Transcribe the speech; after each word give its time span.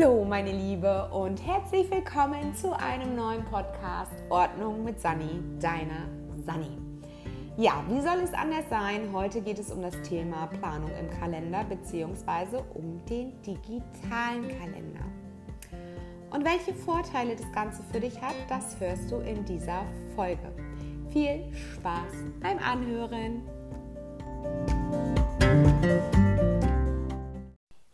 Hallo 0.00 0.24
meine 0.24 0.52
Liebe 0.52 1.10
und 1.10 1.44
herzlich 1.46 1.90
willkommen 1.90 2.54
zu 2.54 2.72
einem 2.72 3.16
neuen 3.16 3.44
Podcast 3.44 4.12
Ordnung 4.30 4.82
mit 4.84 4.98
Sani, 4.98 5.40
deiner 5.60 6.08
Sani. 6.46 6.70
Ja, 7.58 7.84
wie 7.88 8.00
soll 8.00 8.18
es 8.24 8.32
anders 8.32 8.64
sein? 8.70 9.10
Heute 9.12 9.42
geht 9.42 9.58
es 9.58 9.70
um 9.70 9.82
das 9.82 10.00
Thema 10.02 10.46
Planung 10.46 10.90
im 10.98 11.10
Kalender 11.18 11.64
bzw. 11.64 12.62
um 12.74 13.04
den 13.06 13.42
digitalen 13.42 14.48
Kalender. 14.58 15.04
Und 16.30 16.44
welche 16.44 16.72
Vorteile 16.72 17.36
das 17.36 17.50
Ganze 17.52 17.82
für 17.92 18.00
dich 18.00 18.20
hat, 18.22 18.36
das 18.48 18.80
hörst 18.80 19.10
du 19.10 19.16
in 19.16 19.44
dieser 19.44 19.82
Folge. 20.14 20.50
Viel 21.10 21.52
Spaß 21.54 22.12
beim 22.40 22.58
Anhören! 22.58 23.42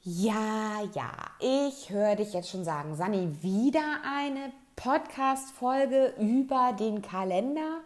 Ja, 0.09 0.83
ja, 0.95 1.11
ich 1.41 1.91
höre 1.91 2.15
dich 2.15 2.33
jetzt 2.33 2.51
schon 2.51 2.63
sagen, 2.63 2.95
Sani, 2.95 3.43
wieder 3.43 4.03
eine 4.05 4.53
Podcast-Folge 4.77 6.15
über 6.21 6.73
den 6.79 7.03
Kalender. 7.03 7.81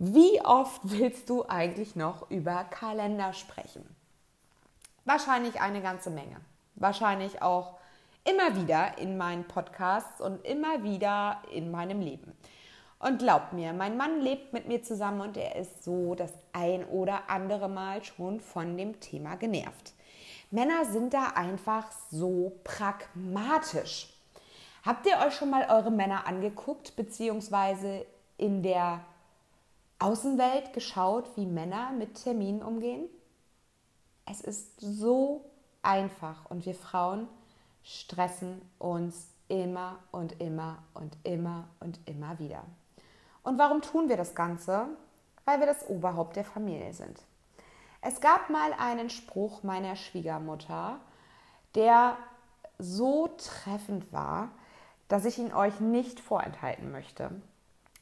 Wie 0.00 0.40
oft 0.44 0.80
willst 0.82 1.30
du 1.30 1.44
eigentlich 1.46 1.94
noch 1.94 2.28
über 2.32 2.64
Kalender 2.64 3.32
sprechen? 3.32 3.84
Wahrscheinlich 5.04 5.60
eine 5.60 5.80
ganze 5.82 6.10
Menge. 6.10 6.40
Wahrscheinlich 6.74 7.40
auch 7.42 7.78
immer 8.24 8.60
wieder 8.60 8.98
in 8.98 9.16
meinen 9.16 9.44
Podcasts 9.44 10.20
und 10.20 10.44
immer 10.44 10.82
wieder 10.82 11.42
in 11.52 11.70
meinem 11.70 12.00
Leben. 12.00 12.32
Und 12.98 13.20
glaub 13.20 13.52
mir, 13.52 13.72
mein 13.72 13.96
Mann 13.96 14.20
lebt 14.20 14.52
mit 14.52 14.66
mir 14.66 14.82
zusammen 14.82 15.20
und 15.20 15.36
er 15.36 15.54
ist 15.54 15.84
so 15.84 16.16
das 16.16 16.32
ein 16.52 16.84
oder 16.86 17.30
andere 17.30 17.68
Mal 17.68 18.02
schon 18.02 18.40
von 18.40 18.76
dem 18.76 18.98
Thema 18.98 19.36
genervt. 19.36 19.92
Männer 20.50 20.84
sind 20.84 21.12
da 21.12 21.28
einfach 21.34 21.90
so 22.10 22.52
pragmatisch. 22.64 24.12
Habt 24.84 25.06
ihr 25.06 25.18
euch 25.26 25.34
schon 25.34 25.50
mal 25.50 25.66
eure 25.68 25.90
Männer 25.90 26.26
angeguckt, 26.26 26.94
beziehungsweise 26.94 28.06
in 28.38 28.62
der 28.62 29.00
Außenwelt 29.98 30.72
geschaut, 30.72 31.24
wie 31.36 31.46
Männer 31.46 31.90
mit 31.92 32.22
Terminen 32.22 32.62
umgehen? 32.62 33.08
Es 34.26 34.40
ist 34.40 34.80
so 34.80 35.44
einfach 35.82 36.50
und 36.50 36.66
wir 36.66 36.74
Frauen 36.74 37.28
stressen 37.82 38.60
uns 38.78 39.28
immer 39.48 39.98
und 40.10 40.40
immer 40.40 40.82
und 40.94 41.16
immer 41.22 41.68
und 41.80 41.98
immer 42.06 42.38
wieder. 42.38 42.64
Und 43.42 43.58
warum 43.58 43.80
tun 43.80 44.08
wir 44.08 44.16
das 44.16 44.34
Ganze? 44.34 44.88
Weil 45.44 45.60
wir 45.60 45.66
das 45.66 45.88
Oberhaupt 45.88 46.36
der 46.36 46.44
Familie 46.44 46.92
sind. 46.92 47.20
Es 48.08 48.20
gab 48.20 48.50
mal 48.50 48.72
einen 48.74 49.10
Spruch 49.10 49.64
meiner 49.64 49.96
Schwiegermutter, 49.96 51.00
der 51.74 52.16
so 52.78 53.26
treffend 53.36 54.12
war, 54.12 54.50
dass 55.08 55.24
ich 55.24 55.38
ihn 55.38 55.52
euch 55.52 55.80
nicht 55.80 56.20
vorenthalten 56.20 56.92
möchte. 56.92 57.32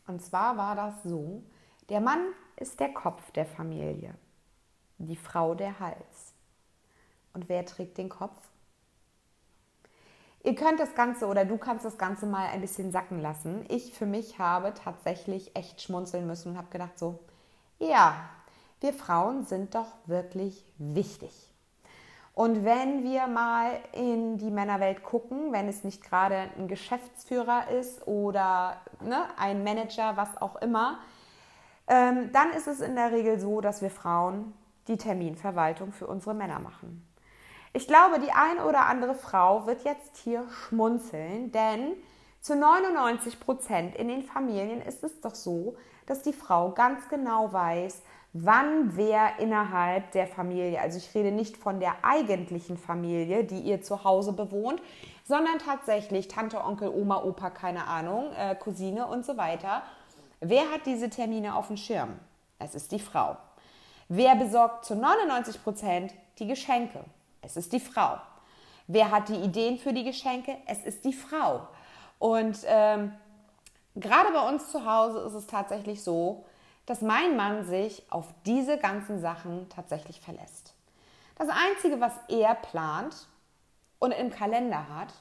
Und 0.07 0.23
zwar 0.23 0.59
war 0.59 0.77
das 0.77 1.03
so, 1.05 1.43
der 1.89 2.03
Mann 2.03 2.21
ist 2.57 2.81
der 2.81 2.93
Kopf 2.93 3.31
der 3.31 3.47
Familie, 3.47 4.15
die 4.99 5.17
Frau 5.17 5.55
der 5.55 5.81
Hals. 5.81 6.35
Und 7.33 7.49
wer 7.49 7.65
trägt 7.65 7.97
den 7.97 8.11
Kopf? 8.11 8.37
Ihr 10.43 10.55
könnt 10.55 10.81
das 10.81 10.95
Ganze 10.95 11.27
oder 11.27 11.47
du 11.47 11.57
kannst 11.57 11.87
das 11.87 11.97
Ganze 11.97 12.27
mal 12.27 12.49
ein 12.49 12.61
bisschen 12.61 12.93
sacken 12.93 13.23
lassen. 13.23 13.65
Ich 13.71 13.95
für 13.95 14.05
mich 14.05 14.39
habe 14.39 14.75
tatsächlich 14.75 15.57
echt 15.57 15.81
schmunzeln 15.81 16.27
müssen 16.27 16.51
und 16.51 16.59
habe 16.59 16.69
gedacht 16.69 16.99
so, 16.99 17.21
ja, 17.79 18.29
wir 18.85 18.93
Frauen 18.93 19.47
sind 19.47 19.75
doch 19.75 19.89
wirklich 20.05 20.63
wichtig. 20.77 21.33
Und 22.35 22.67
wenn 22.67 23.03
wir 23.03 23.27
mal 23.29 23.81
in 23.93 24.37
die 24.37 24.51
Männerwelt 24.51 25.03
gucken, 25.03 25.53
wenn 25.53 25.69
es 25.69 25.85
nicht 25.85 26.03
gerade 26.05 26.51
ein 26.59 26.69
Geschäftsführer 26.69 27.71
ist 27.71 28.07
oder 28.07 28.77
ne, 29.01 29.25
ein 29.39 29.65
Manager, 29.65 30.19
was 30.19 30.37
auch 30.37 30.57
immer, 30.57 30.99
ähm, 31.89 32.31
dann 32.33 32.51
ist 32.51 32.67
es 32.67 32.81
in 32.81 32.95
der 32.95 33.11
Regel 33.11 33.39
so, 33.39 33.63
dass 33.63 33.81
wir 33.81 33.91
Frauen 33.91 34.53
die 34.87 34.99
Terminverwaltung 34.99 35.93
für 35.93 36.07
unsere 36.07 36.35
Männer 36.35 36.59
machen. 36.59 37.09
Ich 37.73 37.87
glaube, 37.87 38.21
die 38.21 38.33
ein 38.33 38.59
oder 38.59 38.85
andere 38.85 39.15
Frau 39.15 39.67
wird 39.67 39.83
jetzt 39.85 40.19
hier 40.19 40.45
schmunzeln, 40.51 41.53
denn 41.53 41.93
zu 42.43 42.55
99 42.55 43.41
Prozent 43.41 43.97
in 43.97 44.09
den 44.09 44.23
Familien 44.23 44.83
ist 44.83 45.05
es 45.05 45.23
doch 45.23 45.35
so, 45.35 45.77
dass 46.05 46.21
die 46.21 46.35
Frau 46.35 46.73
ganz 46.73 47.09
genau 47.09 47.51
weiß, 47.51 48.03
wann 48.35 48.97
wer 48.97 49.39
innerhalb 49.39 50.11
der 50.11 50.27
Familie, 50.27 50.81
also 50.81 50.99
ich 50.99 51.15
rede 51.15 51.31
nicht 51.31 51.57
von 51.57 51.79
der 51.79 52.05
eigentlichen 52.05 52.77
Familie, 52.77 53.45
die 53.45 53.61
ihr 53.61 53.81
zu 53.81 54.03
Hause 54.03 54.33
bewohnt, 54.33 54.83
sondern 55.25 55.59
tatsächlich 55.61 56.27
Tante, 56.27 56.63
Onkel, 56.63 56.89
Oma, 56.89 57.23
Opa, 57.23 57.51
keine 57.51 57.87
Ahnung, 57.87 58.33
äh, 58.37 58.57
Cousine 58.57 59.07
und 59.07 59.25
so 59.25 59.37
weiter. 59.37 59.83
Wer 60.41 60.71
hat 60.73 60.85
diese 60.85 61.09
Termine 61.09 61.55
auf 61.55 61.69
dem 61.69 61.77
Schirm? 61.77 62.19
Es 62.59 62.75
ist 62.75 62.91
die 62.91 62.99
Frau. 62.99 63.37
Wer 64.09 64.35
besorgt 64.35 64.85
zu 64.85 64.97
99 64.97 65.63
Prozent 65.63 66.13
die 66.39 66.49
Geschenke? 66.49 67.05
Es 67.41 67.57
ist 67.57 67.73
die 67.73 67.81
Frau. 67.81 68.19
Wer 68.89 69.13
hat 69.13 69.29
die 69.29 69.37
Ideen 69.37 69.79
für 69.79 69.93
die 69.93 70.05
Geschenke? 70.05 70.57
Es 70.67 70.85
ist 70.85 71.05
die 71.05 71.13
Frau. 71.13 71.69
Und 72.19 72.59
ähm, 72.67 73.13
gerade 73.95 74.33
bei 74.33 74.49
uns 74.49 74.71
zu 74.73 74.85
Hause 74.85 75.21
ist 75.21 75.35
es 75.35 75.47
tatsächlich 75.47 76.03
so, 76.03 76.45
dass 76.87 77.01
mein 77.01 77.37
Mann 77.37 77.65
sich 77.65 78.03
auf 78.11 78.27
diese 78.45 78.79
ganzen 78.79 79.21
Sachen 79.21 79.69
tatsächlich 79.69 80.21
verlässt. 80.21 80.75
Das 81.37 81.49
Einzige, 81.49 82.01
was 82.01 82.13
er 82.29 82.55
plant 82.55 83.27
und 83.99 84.13
im 84.13 84.31
Kalender 84.31 84.89
hat, 84.89 85.13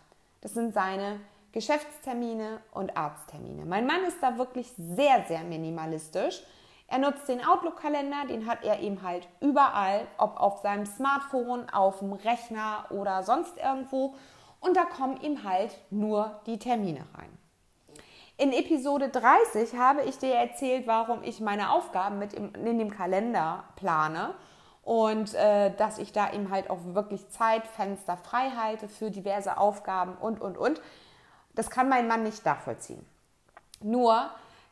das 0.42 0.54
sind 0.54 0.74
seine 0.74 1.20
Geschäftstermine 1.54 2.60
und 2.72 2.98
Arzttermine. 2.98 3.66
Mein 3.66 3.86
Mann 3.86 4.04
ist 4.04 4.22
da 4.22 4.38
wirklich 4.38 4.72
sehr, 4.78 5.24
sehr 5.28 5.44
minimalistisch. 5.44 6.44
Er 6.88 7.00
nutzt 7.00 7.28
den 7.28 7.44
Outlook-Kalender, 7.44 8.26
den 8.28 8.46
hat 8.46 8.64
er 8.64 8.80
eben 8.80 9.02
halt 9.02 9.28
überall, 9.40 10.06
ob 10.18 10.40
auf 10.40 10.62
seinem 10.62 10.86
Smartphone, 10.86 11.70
auf 11.70 12.00
dem 12.00 12.14
Rechner 12.14 12.86
oder 12.90 13.24
sonst 13.24 13.58
irgendwo. 13.58 14.16
Und 14.60 14.76
da 14.76 14.86
kommen 14.86 15.20
ihm 15.22 15.44
halt 15.44 15.78
nur 15.90 16.40
die 16.46 16.60
Termine 16.60 17.06
rein. 17.18 17.38
In 18.38 18.52
Episode 18.52 19.10
30 19.10 19.76
habe 19.78 20.02
ich 20.04 20.18
dir 20.18 20.34
erzählt, 20.34 20.88
warum 20.88 21.22
ich 21.24 21.40
meine 21.40 21.72
Aufgaben 21.72 22.18
mit 22.18 22.34
in 22.34 22.80
dem 22.80 22.90
Kalender 22.90 23.64
plane 23.76 24.34
und 24.84 25.34
äh, 25.36 25.74
dass 25.76 25.98
ich 25.98 26.12
da 26.12 26.34
eben 26.34 26.50
halt 26.50 26.70
auch 26.70 26.80
wirklich 26.84 27.30
Zeitfenster 27.30 28.18
frei 28.18 28.52
halte 28.52 28.88
für 28.90 29.12
diverse 29.12 29.58
Aufgaben 29.58 30.16
und, 30.16 30.42
und, 30.42 30.58
und. 30.58 30.82
Das 31.56 31.70
kann 31.70 31.88
mein 31.88 32.08
Mann 32.08 32.24
nicht 32.24 32.44
nachvollziehen. 32.44 33.06
Nur, 33.82 34.30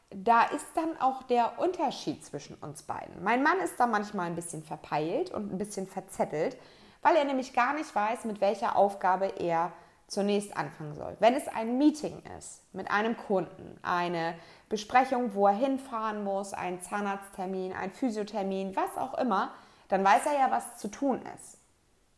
da 0.09 0.43
ist 0.43 0.67
dann 0.75 0.99
auch 0.99 1.23
der 1.23 1.59
Unterschied 1.59 2.25
zwischen 2.25 2.55
uns 2.55 2.83
beiden. 2.83 3.23
Mein 3.23 3.43
Mann 3.43 3.59
ist 3.59 3.79
da 3.79 3.85
manchmal 3.85 4.25
ein 4.25 4.35
bisschen 4.35 4.63
verpeilt 4.63 5.31
und 5.31 5.53
ein 5.53 5.57
bisschen 5.57 5.87
verzettelt, 5.87 6.57
weil 7.01 7.15
er 7.15 7.23
nämlich 7.23 7.53
gar 7.53 7.73
nicht 7.73 7.93
weiß, 7.93 8.25
mit 8.25 8.41
welcher 8.41 8.75
Aufgabe 8.75 9.27
er 9.39 9.71
zunächst 10.11 10.57
anfangen 10.57 10.93
soll. 10.93 11.15
Wenn 11.19 11.35
es 11.35 11.47
ein 11.47 11.77
Meeting 11.77 12.21
ist 12.37 12.61
mit 12.73 12.91
einem 12.91 13.15
Kunden, 13.15 13.79
eine 13.81 14.35
Besprechung, 14.67 15.33
wo 15.33 15.47
er 15.47 15.53
hinfahren 15.53 16.25
muss, 16.25 16.53
ein 16.53 16.81
Zahnarzttermin, 16.81 17.71
ein 17.71 17.91
Physiothermin, 17.91 18.75
was 18.75 18.97
auch 18.97 19.17
immer, 19.17 19.53
dann 19.87 20.03
weiß 20.03 20.25
er 20.25 20.33
ja, 20.33 20.51
was 20.51 20.77
zu 20.77 20.89
tun 20.89 21.21
ist. 21.37 21.57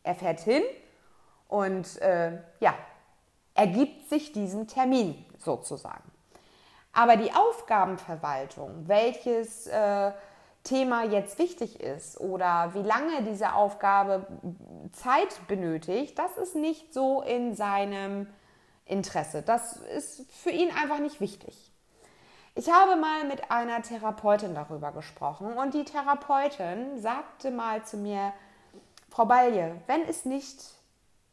Er 0.02 0.16
fährt 0.16 0.40
hin 0.40 0.64
und 1.46 2.02
äh, 2.02 2.32
ja, 2.58 2.74
ergibt 3.54 4.08
sich 4.08 4.32
diesen 4.32 4.66
Termin 4.66 5.24
sozusagen. 5.38 6.10
Aber 6.92 7.16
die 7.16 7.32
Aufgabenverwaltung, 7.32 8.88
welches 8.88 9.68
äh, 9.68 10.10
Thema 10.64 11.04
jetzt 11.04 11.38
wichtig 11.38 11.80
ist 11.80 12.18
oder 12.18 12.72
wie 12.74 12.82
lange 12.82 13.22
diese 13.22 13.52
Aufgabe 13.52 14.26
Zeit 14.92 15.46
benötigt, 15.46 16.18
das 16.18 16.36
ist 16.38 16.56
nicht 16.56 16.92
so 16.92 17.22
in 17.22 17.54
seinem 17.54 18.26
Interesse. 18.86 19.42
Das 19.42 19.76
ist 19.76 20.30
für 20.32 20.50
ihn 20.50 20.70
einfach 20.70 20.98
nicht 20.98 21.20
wichtig. 21.20 21.70
Ich 22.54 22.70
habe 22.70 22.96
mal 22.96 23.24
mit 23.24 23.50
einer 23.50 23.82
Therapeutin 23.82 24.54
darüber 24.54 24.92
gesprochen 24.92 25.54
und 25.54 25.74
die 25.74 25.84
Therapeutin 25.84 27.00
sagte 27.00 27.50
mal 27.50 27.84
zu 27.84 27.96
mir, 27.96 28.32
Frau 29.10 29.26
Balje, 29.26 29.80
wenn 29.86 30.02
es 30.02 30.24
nicht 30.24 30.58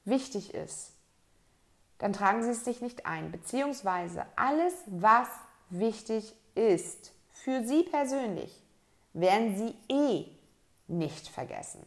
wichtig 0.04 0.54
ist, 0.54 0.92
dann 2.00 2.14
tragen 2.14 2.44
Sie 2.44 2.50
es 2.50 2.66
sich 2.66 2.82
nicht 2.82 3.06
ein, 3.06 3.32
beziehungsweise 3.32 4.26
alles, 4.36 4.74
was 4.88 5.28
wichtig 5.70 6.34
ist 6.56 7.14
für 7.30 7.64
Sie 7.64 7.84
persönlich, 7.84 8.61
werden 9.14 9.56
sie 9.58 9.76
eh 9.94 10.26
nicht 10.88 11.28
vergessen. 11.28 11.86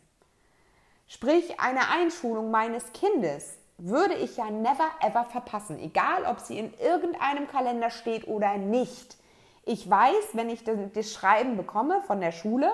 Sprich, 1.06 1.60
eine 1.60 1.88
Einschulung 1.90 2.50
meines 2.50 2.92
Kindes 2.92 3.58
würde 3.76 4.14
ich 4.14 4.36
ja 4.36 4.50
never 4.50 4.88
ever 5.00 5.24
verpassen, 5.24 5.78
egal 5.78 6.24
ob 6.24 6.40
sie 6.40 6.58
in 6.58 6.72
irgendeinem 6.78 7.48
Kalender 7.48 7.90
steht 7.90 8.26
oder 8.26 8.56
nicht. 8.56 9.16
Ich 9.64 9.88
weiß, 9.88 10.30
wenn 10.34 10.50
ich 10.50 10.64
das 10.64 11.12
Schreiben 11.12 11.56
bekomme 11.56 12.02
von 12.06 12.20
der 12.20 12.32
Schule, 12.32 12.72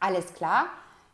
alles 0.00 0.34
klar, 0.34 0.66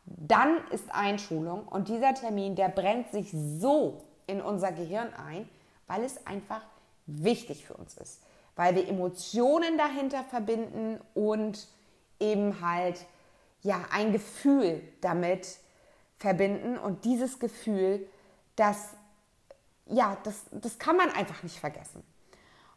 dann 0.04 0.56
ist 0.70 0.92
Einschulung 0.92 1.66
und 1.68 1.88
dieser 1.88 2.14
Termin, 2.14 2.56
der 2.56 2.68
brennt 2.68 3.10
sich 3.10 3.30
so 3.32 4.02
in 4.26 4.40
unser 4.40 4.72
Gehirn 4.72 5.12
ein, 5.14 5.48
weil 5.86 6.02
es 6.02 6.26
einfach 6.26 6.62
wichtig 7.06 7.66
für 7.66 7.74
uns 7.74 7.96
ist, 7.96 8.22
weil 8.56 8.74
wir 8.74 8.88
Emotionen 8.88 9.76
dahinter 9.76 10.24
verbinden 10.24 11.00
und 11.14 11.68
eben 12.20 12.60
halt 12.60 13.04
ja 13.62 13.84
ein 13.90 14.12
Gefühl 14.12 14.82
damit 15.00 15.58
verbinden 16.16 16.78
und 16.78 17.04
dieses 17.04 17.38
Gefühl, 17.38 18.06
das 18.56 18.94
ja, 19.86 20.16
das, 20.22 20.44
das 20.52 20.78
kann 20.78 20.96
man 20.96 21.10
einfach 21.10 21.42
nicht 21.42 21.58
vergessen. 21.58 22.02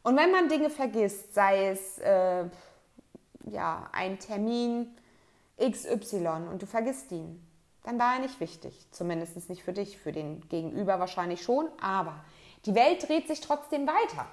Und 0.01 0.17
wenn 0.17 0.31
man 0.31 0.49
Dinge 0.49 0.69
vergisst, 0.69 1.33
sei 1.33 1.69
es 1.69 1.97
äh, 1.99 2.45
ja, 3.45 3.89
ein 3.91 4.19
Termin 4.19 4.95
XY 5.59 6.47
und 6.51 6.61
du 6.61 6.65
vergisst 6.65 7.11
ihn, 7.11 7.45
dann 7.83 7.99
war 7.99 8.15
er 8.15 8.21
nicht 8.21 8.39
wichtig. 8.39 8.87
Zumindest 8.91 9.49
nicht 9.49 9.63
für 9.63 9.73
dich, 9.73 9.97
für 9.97 10.11
den 10.11 10.47
Gegenüber 10.49 10.99
wahrscheinlich 10.99 11.41
schon, 11.41 11.67
aber 11.79 12.23
die 12.65 12.75
Welt 12.75 13.07
dreht 13.07 13.27
sich 13.27 13.41
trotzdem 13.41 13.87
weiter. 13.87 14.25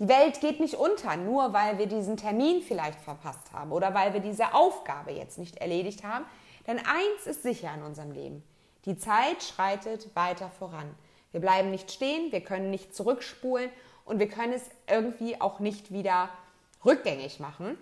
Die 0.00 0.08
Welt 0.08 0.40
geht 0.40 0.58
nicht 0.58 0.74
unter, 0.74 1.16
nur 1.16 1.52
weil 1.52 1.78
wir 1.78 1.86
diesen 1.86 2.16
Termin 2.16 2.62
vielleicht 2.62 3.00
verpasst 3.00 3.52
haben 3.52 3.70
oder 3.70 3.94
weil 3.94 4.12
wir 4.12 4.20
diese 4.20 4.52
Aufgabe 4.52 5.12
jetzt 5.12 5.38
nicht 5.38 5.58
erledigt 5.58 6.02
haben. 6.02 6.24
Denn 6.66 6.78
eins 6.78 7.26
ist 7.26 7.42
sicher 7.42 7.72
in 7.74 7.82
unserem 7.82 8.10
Leben. 8.10 8.42
Die 8.86 8.98
Zeit 8.98 9.42
schreitet 9.42 10.14
weiter 10.16 10.50
voran. 10.50 10.92
Wir 11.30 11.40
bleiben 11.40 11.70
nicht 11.70 11.92
stehen, 11.92 12.32
wir 12.32 12.40
können 12.40 12.70
nicht 12.70 12.94
zurückspulen 12.94 13.70
und 14.04 14.18
wir 14.18 14.28
können 14.28 14.52
es 14.52 14.62
irgendwie 14.88 15.40
auch 15.40 15.60
nicht 15.60 15.92
wieder 15.92 16.28
rückgängig 16.84 17.40
machen. 17.40 17.78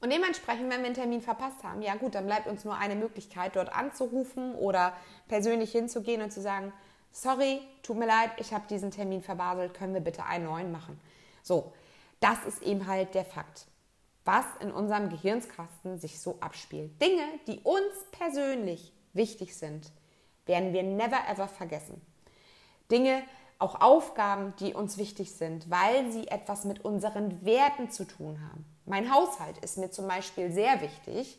Und 0.00 0.12
dementsprechend, 0.12 0.70
wenn 0.70 0.80
wir 0.80 0.86
einen 0.86 0.94
Termin 0.94 1.20
verpasst 1.20 1.62
haben, 1.62 1.82
ja 1.82 1.94
gut, 1.94 2.14
dann 2.14 2.26
bleibt 2.26 2.46
uns 2.48 2.64
nur 2.64 2.76
eine 2.76 2.96
Möglichkeit, 2.96 3.54
dort 3.54 3.72
anzurufen 3.72 4.54
oder 4.54 4.94
persönlich 5.28 5.72
hinzugehen 5.72 6.22
und 6.22 6.32
zu 6.32 6.40
sagen, 6.40 6.72
sorry, 7.12 7.60
tut 7.82 7.98
mir 7.98 8.06
leid, 8.06 8.32
ich 8.38 8.52
habe 8.52 8.66
diesen 8.68 8.90
Termin 8.90 9.22
verbaselt, 9.22 9.74
können 9.74 9.94
wir 9.94 10.00
bitte 10.00 10.24
einen 10.24 10.44
neuen 10.44 10.72
machen. 10.72 11.00
So, 11.42 11.72
das 12.20 12.44
ist 12.44 12.62
eben 12.62 12.86
halt 12.86 13.14
der 13.14 13.24
Fakt, 13.24 13.66
was 14.24 14.44
in 14.60 14.70
unserem 14.70 15.08
Gehirnskasten 15.08 15.98
sich 15.98 16.20
so 16.20 16.38
abspielt. 16.40 17.00
Dinge, 17.00 17.24
die 17.46 17.60
uns 17.60 17.94
persönlich 18.12 18.92
wichtig 19.12 19.56
sind, 19.56 19.90
werden 20.46 20.72
wir 20.72 20.82
never 20.82 21.18
ever 21.28 21.48
vergessen. 21.48 22.00
Dinge, 22.90 23.22
auch 23.58 23.80
Aufgaben, 23.80 24.54
die 24.58 24.74
uns 24.74 24.96
wichtig 24.96 25.32
sind, 25.32 25.70
weil 25.70 26.10
sie 26.10 26.28
etwas 26.28 26.64
mit 26.64 26.84
unseren 26.84 27.44
Werten 27.44 27.90
zu 27.90 28.06
tun 28.06 28.40
haben. 28.48 28.64
Mein 28.86 29.12
Haushalt 29.12 29.58
ist 29.58 29.76
mir 29.78 29.90
zum 29.90 30.08
Beispiel 30.08 30.50
sehr 30.50 30.80
wichtig. 30.80 31.38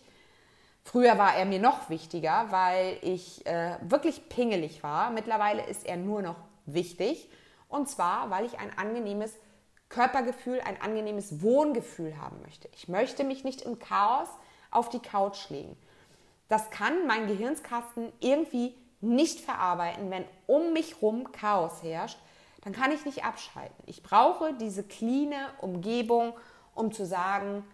Früher 0.83 1.17
war 1.17 1.35
er 1.35 1.45
mir 1.45 1.59
noch 1.59 1.89
wichtiger, 1.89 2.47
weil 2.49 2.97
ich 3.01 3.45
äh, 3.45 3.77
wirklich 3.81 4.29
pingelig 4.29 4.83
war. 4.83 5.11
Mittlerweile 5.11 5.65
ist 5.67 5.85
er 5.85 5.97
nur 5.97 6.21
noch 6.21 6.37
wichtig. 6.65 7.29
Und 7.69 7.87
zwar, 7.87 8.29
weil 8.29 8.45
ich 8.45 8.59
ein 8.59 8.77
angenehmes 8.77 9.33
Körpergefühl, 9.89 10.61
ein 10.61 10.81
angenehmes 10.81 11.41
Wohngefühl 11.41 12.17
haben 12.17 12.41
möchte. 12.41 12.69
Ich 12.75 12.87
möchte 12.87 13.23
mich 13.23 13.43
nicht 13.43 13.61
im 13.61 13.79
Chaos 13.79 14.29
auf 14.71 14.89
die 14.89 14.99
Couch 14.99 15.49
legen. 15.49 15.77
Das 16.47 16.69
kann 16.69 17.07
mein 17.07 17.27
Gehirnskasten 17.27 18.11
irgendwie 18.19 18.75
nicht 19.01 19.39
verarbeiten, 19.39 20.11
wenn 20.11 20.25
um 20.47 20.73
mich 20.73 20.95
herum 20.95 21.31
Chaos 21.31 21.83
herrscht, 21.83 22.19
dann 22.61 22.73
kann 22.73 22.91
ich 22.91 23.05
nicht 23.05 23.25
abschalten. 23.25 23.83
Ich 23.87 24.03
brauche 24.03 24.53
diese 24.53 24.83
cleane 24.83 25.47
Umgebung, 25.59 26.33
um 26.75 26.91
zu 26.91 27.05
sagen, 27.05 27.65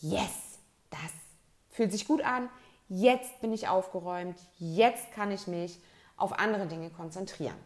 yes, 0.00 0.58
das 0.90 1.00
fühlt 1.70 1.92
sich 1.92 2.06
gut 2.06 2.22
an, 2.22 2.48
jetzt 2.88 3.40
bin 3.40 3.52
ich 3.52 3.68
aufgeräumt, 3.68 4.38
jetzt 4.58 5.12
kann 5.12 5.30
ich 5.30 5.46
mich 5.46 5.80
auf 6.16 6.38
andere 6.38 6.66
Dinge 6.66 6.90
konzentrieren. 6.90 7.56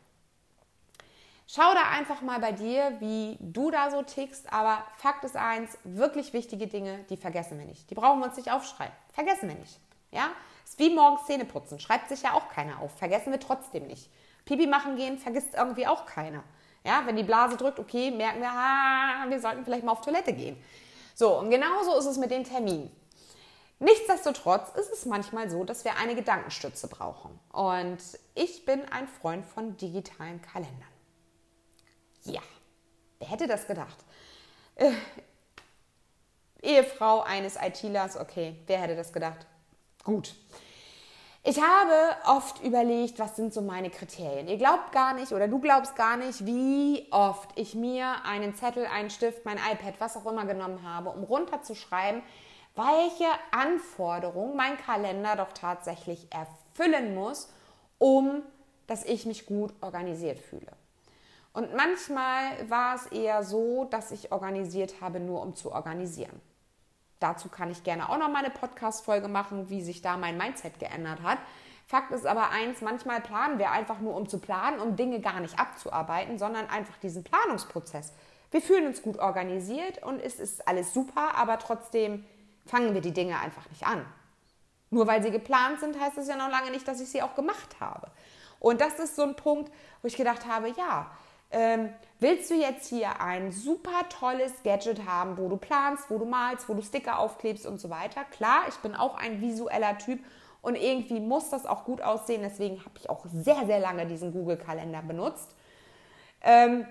Schau 1.47 1.75
da 1.75 1.91
einfach 1.91 2.23
mal 2.23 2.41
bei 2.41 2.53
dir, 2.53 2.97
wie 3.01 3.37
du 3.41 3.71
da 3.71 3.91
so 3.91 4.03
tickst, 4.03 4.51
aber 4.51 4.83
Fakt 4.97 5.25
ist 5.25 5.37
eins, 5.37 5.77
wirklich 5.85 6.33
wichtige 6.33 6.67
Dinge, 6.67 7.05
die 7.11 7.19
vergessen 7.19 7.59
wir 7.59 7.67
nicht. 7.67 7.91
Die 7.91 7.95
brauchen 7.95 8.21
wir 8.21 8.27
uns 8.27 8.37
nicht 8.37 8.51
aufschreiben. 8.51 8.95
Vergessen 9.12 9.49
wir 9.49 9.56
nicht. 9.56 9.79
Ja? 10.11 10.31
Ist 10.65 10.79
wie 10.79 10.95
morgens 10.95 11.27
Zähne 11.27 11.45
putzen. 11.45 11.79
Schreibt 11.79 12.09
sich 12.09 12.23
ja 12.23 12.33
auch 12.33 12.49
keiner 12.49 12.81
auf. 12.81 12.97
Vergessen 12.97 13.31
wir 13.31 13.41
trotzdem 13.41 13.87
nicht. 13.87 14.09
Pipi 14.47 14.67
machen 14.67 14.97
gehen 14.97 15.19
vergisst 15.19 15.55
irgendwie 15.55 15.87
auch 15.87 16.06
keiner. 16.06 16.43
Ja, 16.83 17.03
wenn 17.06 17.17
die 17.17 17.23
Blase 17.23 17.56
drückt, 17.56 17.79
okay, 17.79 18.11
merken 18.11 18.41
wir, 18.41 18.51
ah, 18.51 19.25
wir 19.29 19.41
sollten 19.41 19.65
vielleicht 19.65 19.85
mal 19.85 19.93
auf 19.93 20.03
Toilette 20.03 20.33
gehen. 20.33 20.62
So, 21.15 21.39
und 21.39 21.51
genauso 21.51 21.97
ist 21.99 22.06
es 22.06 22.19
mit 22.19 22.31
den 22.31 22.45
Terminen. 22.45 22.91
Nichtsdestotrotz 23.79 24.75
ist 24.76 24.93
es 24.93 25.05
manchmal 25.05 25.50
so, 25.50 25.65
dass 25.65 25.85
wir 25.85 25.97
eine 25.97 26.15
Gedankenstütze 26.15 26.88
brauchen. 26.88 27.38
Und 27.53 27.99
ich 28.35 28.65
bin 28.65 28.85
ein 28.91 29.09
Freund 29.09 29.44
von 29.44 29.76
digitalen 29.76 30.41
Kalendern. 30.41 30.88
Ja, 32.25 32.41
wer 33.19 33.29
hätte 33.29 33.47
das 33.47 33.67
gedacht? 33.67 33.97
Äh, 34.76 34.93
Ehefrau 36.62 37.21
eines 37.21 37.56
ITlers, 37.56 38.17
okay, 38.17 38.56
wer 38.67 38.81
hätte 38.81 38.97
das 38.97 39.12
gedacht? 39.12 39.47
Gut. 40.03 40.35
Ich 41.47 41.61
habe 41.61 42.17
oft 42.27 42.62
überlegt, 42.62 43.19
was 43.19 43.37
sind 43.37 43.53
so 43.53 43.61
meine 43.61 43.91
Kriterien. 43.91 44.49
Ihr 44.49 44.56
glaubt 44.56 44.93
gar 44.93 45.12
nicht 45.12 45.32
oder 45.32 45.47
du 45.47 45.59
glaubst 45.59 45.94
gar 45.94 46.17
nicht, 46.17 46.47
wie 46.47 47.06
oft 47.11 47.50
ich 47.56 47.75
mir 47.75 48.25
einen 48.25 48.55
Zettel, 48.55 48.87
einen 48.87 49.11
Stift, 49.11 49.44
mein 49.44 49.59
iPad, 49.59 49.97
was 49.99 50.17
auch 50.17 50.25
immer 50.25 50.47
genommen 50.47 50.82
habe, 50.82 51.11
um 51.11 51.23
runterzuschreiben, 51.23 52.23
welche 52.75 53.31
Anforderungen 53.50 54.56
mein 54.56 54.76
Kalender 54.79 55.37
doch 55.37 55.53
tatsächlich 55.53 56.26
erfüllen 56.32 57.15
muss, 57.15 57.49
um 57.99 58.43
dass 58.87 59.05
ich 59.05 59.26
mich 59.26 59.47
gut 59.47 59.73
organisiert 59.81 60.38
fühle. 60.38 60.73
Und 61.53 61.75
manchmal 61.75 62.69
war 62.69 62.97
es 62.97 63.06
eher 63.06 63.43
so, 63.44 63.85
dass 63.85 64.11
ich 64.11 64.32
organisiert 64.32 65.00
habe, 65.00 65.21
nur 65.21 65.41
um 65.41 65.55
zu 65.55 65.73
organisieren. 65.73 66.41
Dazu 67.21 67.49
kann 67.49 67.71
ich 67.71 67.85
gerne 67.85 68.11
auch 68.11 68.19
noch 68.19 68.29
mal 68.29 68.44
eine 68.44 68.50
Podcast-Folge 68.50 69.29
machen, 69.29 69.70
wie 69.70 69.81
sich 69.81 70.03
da 70.03 70.17
mein 70.17 70.37
Mindset 70.37 70.79
geändert 70.81 71.23
hat. 71.23 71.38
Fakt 71.87 72.11
ist 72.11 72.27
aber 72.27 72.50
eins, 72.50 72.81
manchmal 72.81 73.20
planen 73.20 73.59
wir 73.59 73.70
einfach 73.70 74.00
nur, 74.00 74.17
um 74.17 74.29
zu 74.29 74.38
planen, 74.38 74.81
um 74.81 74.97
Dinge 74.97 75.20
gar 75.20 75.41
nicht 75.41 75.59
abzuarbeiten, 75.59 76.38
sondern 76.38 76.69
einfach 76.69 76.97
diesen 76.99 77.23
Planungsprozess. 77.23 78.12
Wir 78.50 78.61
fühlen 78.61 78.87
uns 78.87 79.03
gut 79.03 79.19
organisiert 79.19 80.03
und 80.03 80.20
es 80.20 80.41
ist 80.41 80.67
alles 80.67 80.93
super, 80.93 81.37
aber 81.37 81.59
trotzdem 81.59 82.25
fangen 82.67 82.95
wir 82.95 83.01
die 83.01 83.13
Dinge 83.13 83.39
einfach 83.39 83.69
nicht 83.71 83.87
an. 83.87 84.05
Nur 84.91 85.07
weil 85.07 85.23
sie 85.23 85.31
geplant 85.31 85.81
sind, 85.81 85.99
heißt 85.99 86.19
es 86.19 86.29
ja 86.29 86.37
noch 86.37 86.51
lange 86.51 86.71
nicht, 86.71 86.87
dass 86.87 87.01
ich 87.01 87.09
sie 87.09 87.23
auch 87.23 87.35
gemacht 87.35 87.77
habe. 87.81 88.11
Und 88.61 88.81
das 88.81 88.99
ist 88.99 89.17
so 89.17 89.23
ein 89.23 89.37
Punkt, 89.37 89.73
wo 90.01 90.09
ich 90.09 90.17
gedacht 90.17 90.47
habe, 90.47 90.73
ja, 90.77 91.11
ähm, 91.51 91.93
willst 92.19 92.51
du 92.51 92.55
jetzt 92.55 92.89
hier 92.89 93.21
ein 93.21 93.53
super 93.53 94.09
tolles 94.09 94.53
Gadget 94.65 95.06
haben, 95.06 95.37
wo 95.39 95.49
du 95.49 95.56
planst, 95.56 96.11
wo 96.11 96.19
du 96.19 96.25
malst, 96.25 96.69
wo 96.69 96.75
du 96.75 96.83
Sticker 96.83 97.19
aufklebst 97.19 97.67
und 97.67 97.79
so 97.79 97.91
weiter? 97.91 98.25
Klar, 98.25 98.63
ich 98.69 98.77
bin 98.77 98.94
auch 98.94 99.17
ein 99.17 99.41
visueller 99.41 99.99
Typ 99.99 100.21
und 100.63 100.77
irgendwie 100.77 101.21
muss 101.21 101.51
das 101.51 101.67
auch 101.67 101.85
gut 101.85 102.01
aussehen. 102.01 102.43
Deswegen 102.43 102.81
habe 102.81 102.94
ich 102.97 103.11
auch 103.11 103.25
sehr, 103.33 103.67
sehr 103.67 103.79
lange 103.79 104.06
diesen 104.06 104.33
Google-Kalender 104.33 105.03
benutzt. 105.03 105.55
Ähm, 106.41 106.87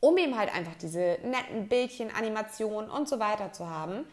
um 0.00 0.16
eben 0.16 0.36
halt 0.38 0.54
einfach 0.54 0.74
diese 0.80 1.18
netten 1.22 1.68
Bildchen, 1.68 2.10
Animationen 2.10 2.90
und 2.90 3.08
so 3.08 3.18
weiter 3.20 3.52
zu 3.52 3.68
haben, 3.68 4.06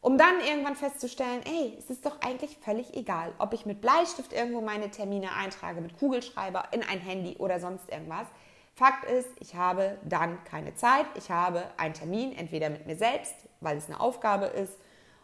um 0.00 0.16
dann 0.16 0.40
irgendwann 0.40 0.76
festzustellen, 0.76 1.42
ey, 1.44 1.76
es 1.78 1.90
ist 1.90 2.06
doch 2.06 2.20
eigentlich 2.22 2.56
völlig 2.58 2.96
egal, 2.96 3.32
ob 3.38 3.52
ich 3.52 3.66
mit 3.66 3.80
Bleistift 3.80 4.32
irgendwo 4.32 4.60
meine 4.60 4.90
Termine 4.90 5.34
eintrage, 5.34 5.80
mit 5.80 5.98
Kugelschreiber 5.98 6.64
in 6.72 6.82
ein 6.82 7.00
Handy 7.00 7.36
oder 7.36 7.60
sonst 7.60 7.90
irgendwas. 7.90 8.26
Fakt 8.74 9.04
ist, 9.10 9.28
ich 9.40 9.54
habe 9.54 9.98
dann 10.04 10.42
keine 10.44 10.74
Zeit. 10.74 11.04
Ich 11.14 11.30
habe 11.30 11.64
einen 11.76 11.92
Termin, 11.92 12.32
entweder 12.32 12.70
mit 12.70 12.86
mir 12.86 12.96
selbst, 12.96 13.34
weil 13.60 13.76
es 13.76 13.88
eine 13.88 14.00
Aufgabe 14.00 14.46
ist, 14.46 14.72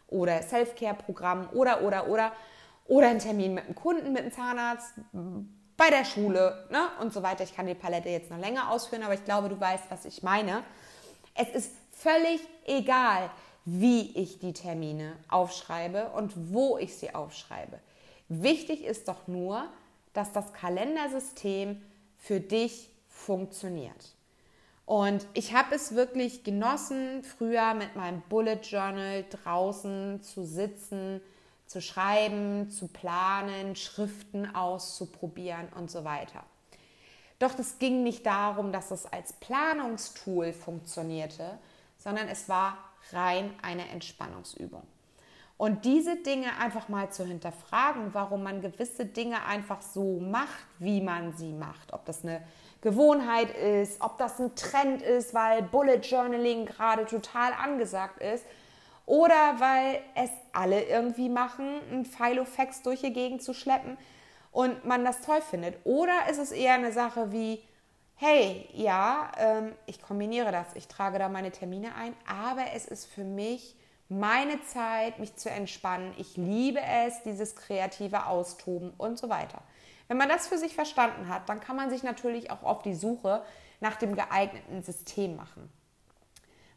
oder 0.09 0.43
Self-Care-Programm 0.43 1.49
oder, 1.53 1.83
oder, 1.83 2.09
oder, 2.09 2.33
oder 2.87 3.09
einen 3.09 3.19
Termin 3.19 3.55
mit 3.55 3.65
einem 3.65 3.75
Kunden, 3.75 4.13
mit 4.13 4.23
einem 4.23 4.33
Zahnarzt, 4.33 4.93
bei 5.77 5.91
der 5.91 6.05
Schule 6.05 6.67
ne? 6.71 6.89
und 7.01 7.13
so 7.13 7.23
weiter. 7.23 7.45
Ich 7.45 7.55
kann 7.55 7.67
die 7.67 7.75
Palette 7.75 8.09
jetzt 8.09 8.31
noch 8.31 8.39
länger 8.39 8.71
ausführen, 8.71 9.03
aber 9.03 9.15
ich 9.15 9.25
glaube, 9.25 9.49
du 9.49 9.59
weißt, 9.59 9.85
was 9.91 10.05
ich 10.05 10.23
meine. 10.23 10.63
Es 11.35 11.49
ist 11.49 11.73
völlig 11.93 12.41
egal, 12.67 13.31
wie 13.67 14.13
ich 14.17 14.39
die 14.39 14.53
Termine 14.53 15.13
aufschreibe 15.29 16.11
und 16.11 16.33
wo 16.53 16.79
ich 16.79 16.97
sie 16.97 17.15
aufschreibe. 17.15 17.81
Wichtig 18.29 18.85
ist 18.85 19.09
doch 19.09 19.27
nur, 19.27 19.69
dass 20.13 20.33
das 20.33 20.53
Kalendersystem 20.53 21.83
für 22.17 22.41
dich 22.41 22.89
funktioniert. 23.09 24.15
Und 24.87 25.27
ich 25.35 25.53
habe 25.53 25.75
es 25.75 25.97
wirklich 25.97 26.45
genossen, 26.45 27.25
früher 27.25 27.75
mit 27.75 27.97
meinem 27.97 28.23
Bullet 28.29 28.61
Journal 28.63 29.25
draußen 29.29 30.23
zu 30.23 30.45
sitzen, 30.45 31.21
zu 31.67 31.81
schreiben, 31.81 32.71
zu 32.71 32.87
planen, 32.87 33.75
Schriften 33.75 34.55
auszuprobieren 34.55 35.69
und 35.77 35.91
so 35.91 36.05
weiter. 36.05 36.45
Doch 37.41 37.59
es 37.59 37.81
ging 37.81 38.05
nicht 38.05 38.25
darum, 38.25 38.71
dass 38.71 38.93
es 38.93 39.07
als 39.07 39.33
Planungstool 39.35 40.53
funktionierte, 40.53 41.59
sondern 41.99 42.29
es 42.29 42.49
war 42.49 42.79
rein 43.13 43.53
eine 43.63 43.89
Entspannungsübung. 43.89 44.83
Und 45.59 45.87
diese 45.87 46.17
Dinge 46.17 46.49
einfach 46.59 46.89
mal 46.89 47.11
zu 47.11 47.25
hinterfragen, 47.25 48.13
warum 48.13 48.43
man 48.43 48.61
gewisse 48.61 49.07
Dinge 49.07 49.45
einfach 49.47 49.81
so 49.81 50.21
macht, 50.21 50.67
wie 50.79 51.01
man 51.01 51.33
sie 51.33 51.53
macht. 51.53 51.95
Ob 51.95 52.05
das 52.05 52.25
eine 52.25 52.43
Gewohnheit 52.83 53.51
ist, 53.57 54.03
ob 54.03 54.19
das 54.19 54.39
ein 54.39 54.55
Trend 54.55 55.01
ist, 55.01 55.33
weil 55.33 55.63
Bullet 55.63 56.01
Journaling 56.03 56.67
gerade 56.67 57.07
total 57.07 57.55
angesagt 57.55 58.23
ist. 58.23 58.45
Oder 59.07 59.55
weil 59.59 60.01
es 60.15 60.31
alle 60.53 60.83
irgendwie 60.83 61.31
machen, 61.31 61.81
ein 61.91 62.05
Filofax 62.05 62.83
durch 62.83 63.01
die 63.01 63.13
Gegend 63.13 63.43
zu 63.43 63.55
schleppen 63.55 63.97
und 64.53 64.85
man 64.85 65.05
das 65.05 65.23
toll 65.23 65.41
findet. 65.41 65.77
Oder 65.85 66.29
ist 66.29 66.39
es 66.39 66.53
eher 66.53 66.75
eine 66.75 66.93
Sache 66.93 67.33
wie, 67.33 67.63
hey, 68.17 68.69
ja, 68.73 69.31
ähm, 69.37 69.73
ich 69.87 70.03
kombiniere 70.03 70.51
das, 70.51 70.67
ich 70.75 70.89
trage 70.89 71.19
da 71.19 71.29
meine 71.29 71.51
Termine 71.51 71.95
ein, 71.95 72.15
aber 72.27 72.73
es 72.75 72.87
ist 72.87 73.07
für 73.07 73.25
mich 73.25 73.77
meine 74.09 74.63
Zeit, 74.65 75.19
mich 75.19 75.37
zu 75.37 75.51
entspannen. 75.51 76.15
Ich 76.17 76.37
liebe 76.37 76.81
es, 76.81 77.23
dieses 77.25 77.57
kreative 77.57 78.27
Austoben 78.27 78.93
und 78.97 79.19
so 79.19 79.29
weiter. 79.29 79.63
Wenn 80.09 80.17
man 80.17 80.29
das 80.29 80.49
für 80.49 80.59
sich 80.59 80.75
verstanden 80.75 81.29
hat, 81.29 81.49
dann 81.49 81.61
kann 81.61 81.77
man 81.77 81.91
sich 81.91 82.03
natürlich 82.03 82.51
auch 82.51 82.63
auf 82.63 82.83
die 82.83 82.95
Suche 82.95 83.43
nach 83.81 83.97
dem 83.97 84.15
geeigneten 84.15 84.83
System 84.83 85.37
machen. 85.37 85.71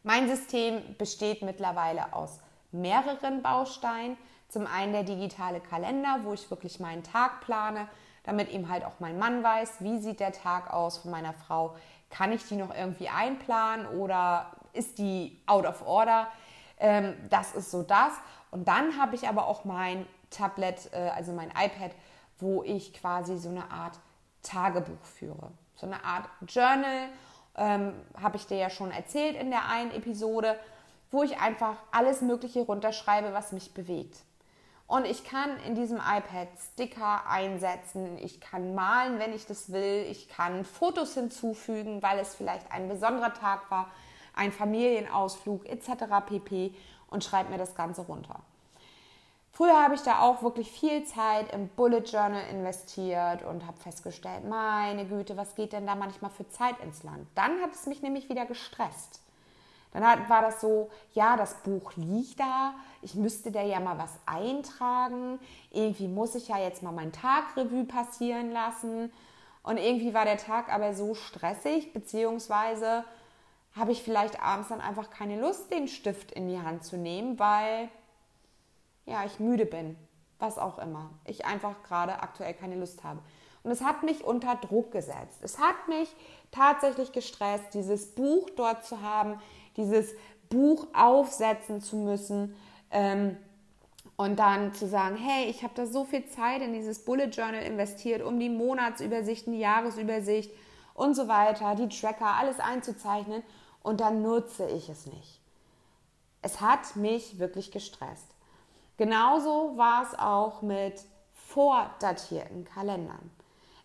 Mein 0.02 0.28
System 0.28 0.96
besteht 0.98 1.42
mittlerweile 1.42 2.12
aus 2.12 2.40
mehreren 2.72 3.42
Bausteinen. 3.42 4.16
Zum 4.48 4.66
einen 4.66 4.92
der 4.92 5.04
digitale 5.04 5.60
Kalender, 5.60 6.20
wo 6.24 6.32
ich 6.32 6.50
wirklich 6.50 6.80
meinen 6.80 7.04
Tag 7.04 7.42
plane, 7.42 7.88
damit 8.24 8.50
eben 8.50 8.68
halt 8.68 8.84
auch 8.84 9.00
mein 9.00 9.18
Mann 9.18 9.42
weiß, 9.42 9.76
wie 9.80 9.98
sieht 9.98 10.20
der 10.20 10.32
Tag 10.32 10.72
aus 10.72 10.98
von 10.98 11.10
meiner 11.10 11.32
Frau. 11.32 11.74
Kann 12.10 12.32
ich 12.32 12.46
die 12.46 12.56
noch 12.56 12.74
irgendwie 12.74 13.08
einplanen 13.08 13.86
oder 13.86 14.52
ist 14.72 14.98
die 14.98 15.40
out 15.46 15.66
of 15.66 15.86
order? 15.86 16.28
Ähm, 16.78 17.14
das 17.28 17.54
ist 17.54 17.70
so 17.70 17.82
das. 17.82 18.12
Und 18.50 18.68
dann 18.68 18.98
habe 18.98 19.14
ich 19.14 19.28
aber 19.28 19.46
auch 19.46 19.64
mein 19.64 20.06
Tablet, 20.30 20.92
äh, 20.92 21.10
also 21.14 21.32
mein 21.32 21.50
iPad, 21.50 21.92
wo 22.38 22.62
ich 22.62 22.94
quasi 22.94 23.36
so 23.38 23.48
eine 23.48 23.70
Art 23.70 23.98
Tagebuch 24.42 25.04
führe. 25.04 25.50
So 25.76 25.86
eine 25.86 26.04
Art 26.04 26.28
Journal, 26.48 27.08
ähm, 27.56 27.94
habe 28.20 28.36
ich 28.36 28.46
dir 28.46 28.56
ja 28.56 28.70
schon 28.70 28.90
erzählt 28.90 29.36
in 29.36 29.50
der 29.50 29.68
einen 29.68 29.90
Episode, 29.92 30.58
wo 31.10 31.22
ich 31.22 31.38
einfach 31.40 31.76
alles 31.90 32.20
Mögliche 32.20 32.60
runterschreibe, 32.60 33.32
was 33.32 33.52
mich 33.52 33.74
bewegt. 33.74 34.16
Und 34.90 35.06
ich 35.06 35.22
kann 35.22 35.56
in 35.68 35.76
diesem 35.76 35.98
iPad 35.98 36.48
Sticker 36.72 37.24
einsetzen, 37.28 38.18
ich 38.18 38.40
kann 38.40 38.74
malen, 38.74 39.20
wenn 39.20 39.32
ich 39.32 39.46
das 39.46 39.70
will, 39.70 40.04
ich 40.10 40.28
kann 40.28 40.64
Fotos 40.64 41.14
hinzufügen, 41.14 42.02
weil 42.02 42.18
es 42.18 42.34
vielleicht 42.34 42.72
ein 42.72 42.88
besonderer 42.88 43.32
Tag 43.32 43.70
war 43.70 43.88
ein 44.34 44.50
Familienausflug 44.50 45.68
etc. 45.68 45.90
pp. 46.26 46.74
und 47.08 47.22
schreibe 47.22 47.50
mir 47.50 47.58
das 47.58 47.76
Ganze 47.76 48.00
runter. 48.00 48.40
Früher 49.52 49.80
habe 49.80 49.94
ich 49.94 50.02
da 50.02 50.22
auch 50.22 50.42
wirklich 50.42 50.72
viel 50.72 51.04
Zeit 51.04 51.52
im 51.52 51.68
Bullet 51.68 52.00
Journal 52.00 52.42
investiert 52.50 53.44
und 53.44 53.68
habe 53.68 53.78
festgestellt, 53.78 54.44
meine 54.48 55.06
Güte, 55.06 55.36
was 55.36 55.54
geht 55.54 55.72
denn 55.72 55.86
da 55.86 55.94
manchmal 55.94 56.32
für 56.32 56.48
Zeit 56.48 56.80
ins 56.80 57.04
Land? 57.04 57.28
Dann 57.36 57.60
hat 57.60 57.74
es 57.74 57.86
mich 57.86 58.02
nämlich 58.02 58.28
wieder 58.28 58.44
gestresst. 58.44 59.20
Dann 59.92 60.28
war 60.28 60.42
das 60.42 60.60
so, 60.60 60.90
ja, 61.14 61.36
das 61.36 61.54
Buch 61.62 61.92
liegt 61.96 62.38
da, 62.38 62.74
ich 63.02 63.14
müsste 63.14 63.50
da 63.50 63.62
ja 63.62 63.80
mal 63.80 63.98
was 63.98 64.12
eintragen, 64.26 65.40
irgendwie 65.70 66.06
muss 66.06 66.34
ich 66.34 66.48
ja 66.48 66.58
jetzt 66.58 66.82
mal 66.82 66.92
mein 66.92 67.12
Tagrevue 67.12 67.84
passieren 67.84 68.52
lassen. 68.52 69.12
Und 69.62 69.78
irgendwie 69.78 70.14
war 70.14 70.24
der 70.24 70.38
Tag 70.38 70.72
aber 70.72 70.94
so 70.94 71.14
stressig, 71.14 71.92
beziehungsweise 71.92 73.04
habe 73.74 73.92
ich 73.92 74.02
vielleicht 74.02 74.42
abends 74.42 74.68
dann 74.68 74.80
einfach 74.80 75.10
keine 75.10 75.40
Lust, 75.40 75.70
den 75.72 75.88
Stift 75.88 76.32
in 76.32 76.48
die 76.48 76.60
Hand 76.60 76.84
zu 76.84 76.96
nehmen, 76.96 77.38
weil 77.38 77.88
ja, 79.06 79.24
ich 79.24 79.40
müde 79.40 79.66
bin, 79.66 79.96
was 80.38 80.58
auch 80.58 80.78
immer. 80.78 81.10
Ich 81.24 81.46
einfach 81.46 81.82
gerade 81.82 82.22
aktuell 82.22 82.54
keine 82.54 82.76
Lust 82.76 83.04
habe. 83.04 83.20
Und 83.62 83.70
es 83.70 83.82
hat 83.82 84.02
mich 84.02 84.24
unter 84.24 84.56
Druck 84.56 84.90
gesetzt. 84.92 85.40
Es 85.42 85.58
hat 85.58 85.88
mich 85.88 86.14
tatsächlich 86.50 87.12
gestresst, 87.12 87.74
dieses 87.74 88.14
Buch 88.14 88.48
dort 88.56 88.84
zu 88.84 89.02
haben, 89.02 89.40
dieses 89.76 90.12
Buch 90.48 90.86
aufsetzen 90.92 91.80
zu 91.80 91.96
müssen 91.96 92.54
ähm, 92.90 93.36
und 94.16 94.38
dann 94.38 94.74
zu 94.74 94.86
sagen, 94.86 95.16
hey, 95.16 95.48
ich 95.48 95.62
habe 95.62 95.72
da 95.74 95.86
so 95.86 96.04
viel 96.04 96.26
Zeit 96.26 96.60
in 96.60 96.72
dieses 96.72 97.04
Bullet 97.04 97.28
Journal 97.28 97.62
investiert, 97.62 98.22
um 98.22 98.38
die 98.38 98.50
Monatsübersicht, 98.50 99.46
die 99.46 99.58
Jahresübersicht 99.58 100.50
und 100.94 101.14
so 101.14 101.28
weiter, 101.28 101.74
die 101.76 101.88
Tracker, 101.88 102.34
alles 102.34 102.60
einzuzeichnen 102.60 103.42
und 103.82 104.00
dann 104.00 104.22
nutze 104.22 104.68
ich 104.68 104.88
es 104.88 105.06
nicht. 105.06 105.40
Es 106.42 106.60
hat 106.60 106.96
mich 106.96 107.38
wirklich 107.38 107.70
gestresst. 107.70 108.34
Genauso 108.96 109.76
war 109.76 110.02
es 110.02 110.18
auch 110.18 110.62
mit 110.62 111.02
vordatierten 111.32 112.64
Kalendern. 112.64 113.30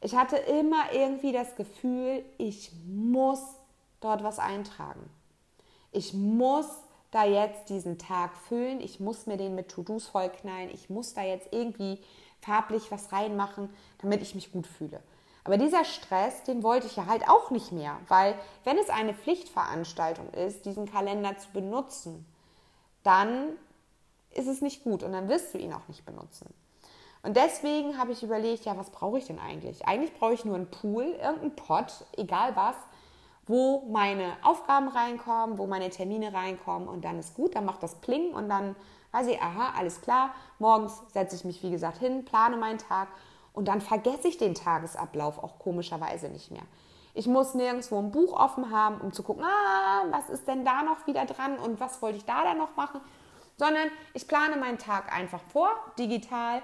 Ich 0.01 0.15
hatte 0.15 0.35
immer 0.35 0.91
irgendwie 0.91 1.31
das 1.31 1.55
Gefühl, 1.55 2.23
ich 2.37 2.71
muss 2.85 3.41
dort 4.01 4.23
was 4.23 4.39
eintragen. 4.39 5.09
Ich 5.95 6.13
muss 6.13 6.67
da 7.11 7.23
jetzt 7.23 7.69
diesen 7.69 7.97
Tag 7.97 8.35
füllen, 8.35 8.81
ich 8.81 8.99
muss 8.99 9.27
mir 9.27 9.37
den 9.37 9.55
mit 9.55 9.69
To-Dos 9.69 10.07
vollknallen, 10.07 10.69
ich 10.69 10.89
muss 10.89 11.13
da 11.13 11.21
jetzt 11.21 11.47
irgendwie 11.51 11.99
farblich 12.41 12.91
was 12.91 13.13
reinmachen, 13.13 13.69
damit 14.01 14.21
ich 14.21 14.35
mich 14.35 14.51
gut 14.51 14.67
fühle. 14.67 15.01
Aber 15.45 15.57
dieser 15.57 15.85
Stress, 15.85 16.43
den 16.43 16.63
wollte 16.63 16.87
ich 16.87 16.97
ja 16.97 17.05
halt 17.05 17.29
auch 17.29 17.49
nicht 17.49 17.71
mehr, 17.71 17.97
weil 18.09 18.35
wenn 18.65 18.77
es 18.77 18.89
eine 18.89 19.13
Pflichtveranstaltung 19.13 20.31
ist, 20.31 20.65
diesen 20.65 20.91
Kalender 20.91 21.37
zu 21.37 21.47
benutzen, 21.53 22.25
dann 23.03 23.53
ist 24.31 24.47
es 24.47 24.61
nicht 24.61 24.83
gut 24.83 25.01
und 25.01 25.13
dann 25.13 25.29
wirst 25.29 25.53
du 25.53 25.59
ihn 25.59 25.71
auch 25.71 25.87
nicht 25.87 26.05
benutzen. 26.05 26.53
Und 27.23 27.37
deswegen 27.37 27.97
habe 27.97 28.11
ich 28.11 28.21
überlegt, 28.21 28.65
ja, 28.65 28.75
was 28.75 28.89
brauche 28.89 29.17
ich 29.17 29.27
denn 29.27 29.39
eigentlich? 29.39 29.87
Eigentlich 29.87 30.13
brauche 30.13 30.33
ich 30.33 30.43
nur 30.43 30.55
einen 30.55 30.69
Pool, 30.69 31.05
irgendeinen 31.05 31.55
Pot, 31.55 32.05
egal 32.17 32.53
was, 32.57 32.75
wo 33.47 33.85
meine 33.91 34.33
Aufgaben 34.41 34.87
reinkommen, 34.87 35.57
wo 35.57 35.67
meine 35.67 35.89
Termine 35.89 36.33
reinkommen 36.33 36.87
und 36.87 37.05
dann 37.05 37.19
ist 37.19 37.35
gut, 37.35 37.55
dann 37.55 37.65
macht 37.65 37.83
das 37.83 37.95
Pling 37.95 38.33
und 38.33 38.49
dann 38.49 38.75
weiß 39.11 39.27
ich, 39.27 39.41
aha, 39.41 39.73
alles 39.77 40.01
klar, 40.01 40.31
morgens 40.59 41.01
setze 41.13 41.35
ich 41.35 41.45
mich, 41.45 41.63
wie 41.63 41.71
gesagt, 41.71 41.99
hin, 41.99 42.25
plane 42.25 42.57
meinen 42.57 42.79
Tag 42.79 43.07
und 43.53 43.67
dann 43.67 43.81
vergesse 43.81 44.27
ich 44.27 44.37
den 44.37 44.55
Tagesablauf 44.55 45.41
auch 45.41 45.59
komischerweise 45.59 46.29
nicht 46.29 46.51
mehr. 46.51 46.63
Ich 47.13 47.27
muss 47.27 47.53
nirgendwo 47.53 47.97
ein 47.97 48.11
Buch 48.11 48.37
offen 48.37 48.71
haben, 48.71 48.99
um 48.99 49.13
zu 49.13 49.23
gucken, 49.23 49.45
ah, 49.45 50.03
was 50.09 50.29
ist 50.29 50.47
denn 50.47 50.65
da 50.65 50.83
noch 50.83 51.07
wieder 51.07 51.25
dran 51.25 51.57
und 51.57 51.79
was 51.79 52.01
wollte 52.01 52.17
ich 52.17 52.25
da 52.25 52.43
dann 52.43 52.57
noch 52.57 52.75
machen, 52.75 52.99
sondern 53.57 53.89
ich 54.13 54.27
plane 54.27 54.57
meinen 54.57 54.79
Tag 54.79 55.15
einfach 55.15 55.39
vor, 55.53 55.69
digital, 55.97 56.61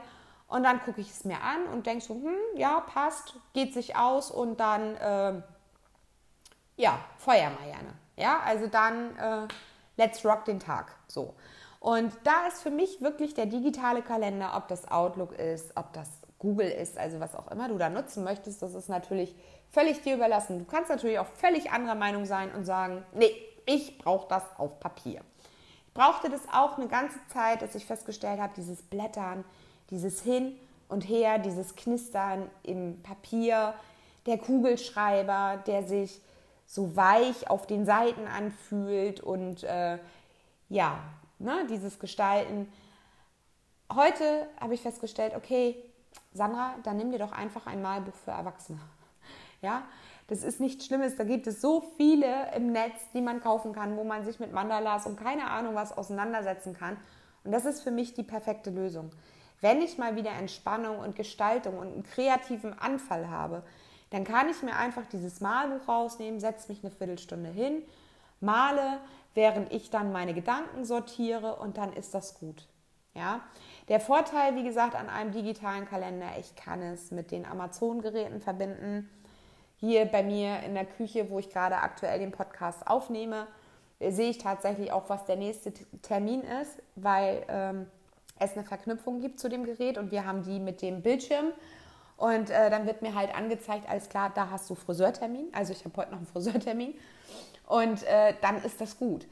und 0.52 0.64
dann 0.64 0.82
gucke 0.82 1.00
ich 1.00 1.10
es 1.10 1.24
mir 1.24 1.42
an 1.42 1.66
und 1.74 1.86
denke 1.86 2.04
so, 2.04 2.14
hm, 2.14 2.36
ja, 2.58 2.82
passt, 2.82 3.36
geht 3.54 3.74
sich 3.74 3.96
aus 3.96 4.30
und 4.30 4.60
dann, 4.60 4.96
äh, 4.96 5.42
ja, 6.82 7.00
feuer 7.18 7.52
mal 7.52 7.66
gerne. 7.66 7.94
Ja, 8.18 8.40
also 8.44 8.68
dann, 8.68 9.16
äh, 9.18 9.48
let's 9.98 10.26
rock 10.26 10.46
den 10.46 10.60
Tag. 10.60 10.96
So. 11.08 11.36
Und 11.80 12.12
da 12.24 12.48
ist 12.48 12.62
für 12.62 12.72
mich 12.72 13.02
wirklich 13.02 13.34
der 13.34 13.46
digitale 13.46 14.02
Kalender, 14.02 14.54
ob 14.56 14.68
das 14.68 14.90
Outlook 14.90 15.34
ist, 15.34 15.78
ob 15.78 15.94
das 15.94 16.10
Google 16.40 16.70
ist, 16.70 16.98
also 16.98 17.20
was 17.20 17.36
auch 17.36 17.50
immer 17.52 17.70
du 17.70 17.78
da 17.78 17.90
nutzen 17.90 18.24
möchtest, 18.24 18.64
das 18.64 18.74
ist 18.74 18.90
natürlich 18.90 19.36
völlig 19.70 20.02
dir 20.02 20.16
überlassen. 20.16 20.60
Du 20.60 20.66
kannst 20.66 20.90
natürlich 20.90 21.20
auch 21.20 21.28
völlig 21.28 21.72
anderer 21.72 21.96
Meinung 21.96 22.26
sein 22.26 22.52
und 22.52 22.66
sagen, 22.66 23.06
nee, 23.14 23.32
ich 23.66 24.00
brauche 24.00 24.28
das 24.28 24.44
auf 24.58 24.80
Papier. 24.80 25.22
Ich 25.88 25.94
brauchte 25.94 26.30
das 26.30 26.42
auch 26.52 26.78
eine 26.78 26.88
ganze 26.88 27.20
Zeit, 27.28 27.62
dass 27.62 27.76
ich 27.76 27.86
festgestellt 27.86 28.40
habe, 28.40 28.54
dieses 28.56 28.82
Blättern, 28.82 29.44
dieses 29.92 30.22
Hin 30.22 30.58
und 30.90 31.08
Her, 31.08 31.38
dieses 31.38 31.76
Knistern 31.76 32.50
im 32.64 33.04
Papier, 33.04 33.76
der 34.26 34.40
Kugelschreiber, 34.40 35.62
der 35.68 35.84
sich 35.84 36.22
so 36.72 36.96
weich 36.96 37.50
auf 37.50 37.68
den 37.68 37.86
Seiten 37.86 38.28
anfühlt 38.28 39.20
und 39.20 39.62
äh, 39.66 39.98
ja, 40.70 41.00
ne, 41.38 41.68
dieses 41.70 42.00
Gestalten. 42.00 42.72
Heute 43.94 44.48
habe 44.58 44.74
ich 44.74 44.82
festgestellt, 44.82 45.34
okay, 45.36 45.76
Sandra, 46.32 46.76
dann 46.84 46.96
nimm 46.96 47.12
dir 47.12 47.20
doch 47.20 47.34
einfach 47.34 47.68
ein 47.68 47.82
Malbuch 47.82 48.16
für 48.16 48.32
Erwachsene. 48.32 48.80
Ja, 49.64 49.84
das 50.26 50.42
ist 50.42 50.60
nichts 50.60 50.88
Schlimmes. 50.88 51.18
Da 51.18 51.24
gibt 51.24 51.46
es 51.46 51.62
so 51.62 51.84
viele 51.98 52.52
im 52.56 52.72
Netz, 52.72 53.00
die 53.14 53.22
man 53.22 53.42
kaufen 53.42 53.74
kann, 53.74 53.96
wo 53.96 54.04
man 54.04 54.26
sich 54.26 54.40
mit 54.40 54.52
Mandalas 54.52 55.06
und 55.06 55.18
keine 55.18 55.52
Ahnung 55.52 55.76
was 55.76 55.96
auseinandersetzen 55.96 56.74
kann. 56.74 56.98
Und 57.44 57.52
das 57.52 57.66
ist 57.66 57.82
für 57.82 57.92
mich 57.92 58.16
die 58.16 58.24
perfekte 58.24 58.72
Lösung. 58.72 59.12
Wenn 59.60 59.84
ich 59.84 60.00
mal 60.00 60.16
wieder 60.16 60.32
Entspannung 60.32 60.98
und 60.98 61.16
Gestaltung 61.16 61.78
und 61.78 61.94
einen 61.94 62.04
kreativen 62.04 62.80
Anfall 62.80 63.30
habe, 63.30 63.62
dann 64.12 64.24
kann 64.24 64.50
ich 64.50 64.62
mir 64.62 64.76
einfach 64.76 65.06
dieses 65.12 65.42
Malbuch 65.42 65.88
rausnehmen, 65.88 66.40
setze 66.40 66.72
mich 66.72 66.84
eine 66.84 66.92
Viertelstunde 66.92 67.50
hin, 67.50 67.82
male, 68.40 69.00
während 69.34 69.72
ich 69.74 69.90
dann 69.90 70.12
meine 70.12 70.34
Gedanken 70.34 70.86
sortiere 70.86 71.56
und 71.56 71.78
dann 71.78 71.94
ist 71.94 72.14
das 72.14 72.40
gut. 72.40 72.68
Ja, 73.14 73.42
der 73.90 74.00
Vorteil, 74.00 74.56
wie 74.56 74.64
gesagt, 74.64 74.96
an 74.96 75.10
einem 75.10 75.34
digitalen 75.34 75.86
Kalender, 75.86 76.28
ich 76.40 76.56
kann 76.56 76.82
es 76.82 77.12
mit 77.12 77.32
den 77.32 77.46
Amazon-Geräten 77.46 78.40
verbinden. 78.40 79.10
Hier 79.78 80.06
bei 80.06 80.24
mir 80.24 80.62
in 80.62 80.76
der 80.76 80.86
Küche, 80.86 81.30
wo 81.30 81.40
ich 81.40 81.50
gerade 81.50 81.78
aktuell 81.78 82.20
den 82.20 82.32
Podcast 82.32 82.88
aufnehme, 82.88 83.48
sehe 84.00 84.30
ich 84.30 84.38
tatsächlich 84.38 84.92
auch, 84.92 85.10
was 85.10 85.26
der 85.26 85.36
nächste 85.36 85.74
Termin 86.02 86.42
ist, 86.42 86.82
weil 86.96 87.44
ähm, 87.50 87.88
es 88.40 88.54
eine 88.54 88.64
Verknüpfung 88.64 89.20
gibt 89.20 89.40
zu 89.40 89.50
dem 89.50 89.66
Gerät 89.66 89.98
und 89.98 90.12
wir 90.12 90.26
haben 90.26 90.44
die 90.44 90.60
mit 90.60 90.82
dem 90.82 91.02
Bildschirm. 91.02 91.48
Und 92.22 92.52
äh, 92.52 92.70
dann 92.70 92.86
wird 92.86 93.02
mir 93.02 93.16
halt 93.16 93.36
angezeigt, 93.36 93.90
alles 93.90 94.08
klar, 94.08 94.32
da 94.36 94.52
hast 94.52 94.70
du 94.70 94.76
Friseurtermin. 94.76 95.48
Also 95.54 95.74
ich 95.74 95.84
habe 95.84 95.98
heute 95.98 96.12
noch 96.12 96.20
einen 96.20 96.28
Friseurtermin. 96.28 96.94
Und 97.66 98.04
äh, 98.04 98.36
dann 98.42 98.64
ist 98.64 98.80
das 98.80 99.00
gut. 99.00 99.26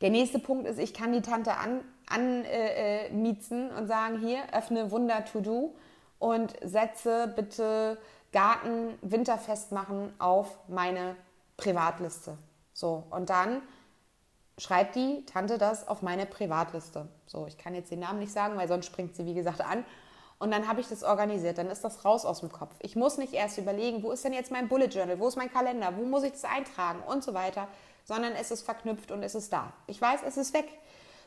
Der 0.00 0.10
nächste 0.10 0.40
Punkt 0.40 0.66
ist, 0.66 0.80
ich 0.80 0.92
kann 0.92 1.12
die 1.12 1.22
Tante 1.22 1.52
anmiezen 1.54 1.86
an, 2.08 2.44
äh, 2.44 3.06
äh 3.06 3.78
und 3.78 3.86
sagen, 3.86 4.18
hier, 4.18 4.40
öffne 4.52 4.90
Wunder 4.90 5.24
To 5.26 5.40
Do 5.42 5.76
und 6.18 6.56
setze 6.60 7.32
bitte 7.36 7.98
Garten 8.32 8.98
winterfest 9.00 9.70
machen 9.70 10.12
auf 10.18 10.58
meine 10.66 11.14
Privatliste. 11.56 12.36
So, 12.72 13.04
und 13.10 13.30
dann 13.30 13.62
schreibt 14.58 14.96
die 14.96 15.24
Tante 15.26 15.56
das 15.56 15.86
auf 15.86 16.02
meine 16.02 16.26
Privatliste. 16.26 17.06
So, 17.26 17.46
ich 17.46 17.58
kann 17.58 17.76
jetzt 17.76 17.92
den 17.92 18.00
Namen 18.00 18.18
nicht 18.18 18.32
sagen, 18.32 18.56
weil 18.56 18.66
sonst 18.66 18.86
springt 18.86 19.14
sie, 19.14 19.24
wie 19.24 19.34
gesagt, 19.34 19.60
an. 19.60 19.84
Und 20.44 20.50
dann 20.50 20.68
habe 20.68 20.82
ich 20.82 20.88
das 20.88 21.02
organisiert. 21.02 21.56
Dann 21.56 21.70
ist 21.70 21.84
das 21.84 22.04
raus 22.04 22.26
aus 22.26 22.40
dem 22.40 22.52
Kopf. 22.52 22.74
Ich 22.80 22.96
muss 22.96 23.16
nicht 23.16 23.32
erst 23.32 23.56
überlegen, 23.56 24.02
wo 24.02 24.12
ist 24.12 24.26
denn 24.26 24.34
jetzt 24.34 24.50
mein 24.50 24.68
Bullet 24.68 24.88
Journal, 24.88 25.18
wo 25.18 25.26
ist 25.26 25.36
mein 25.36 25.50
Kalender, 25.50 25.96
wo 25.96 26.02
muss 26.02 26.22
ich 26.22 26.32
das 26.32 26.44
eintragen 26.44 27.02
und 27.06 27.24
so 27.24 27.32
weiter, 27.32 27.66
sondern 28.04 28.34
es 28.34 28.50
ist 28.50 28.60
verknüpft 28.60 29.10
und 29.10 29.22
es 29.22 29.34
ist 29.34 29.54
da. 29.54 29.72
Ich 29.86 29.98
weiß, 29.98 30.20
es 30.26 30.36
ist 30.36 30.52
weg. 30.52 30.68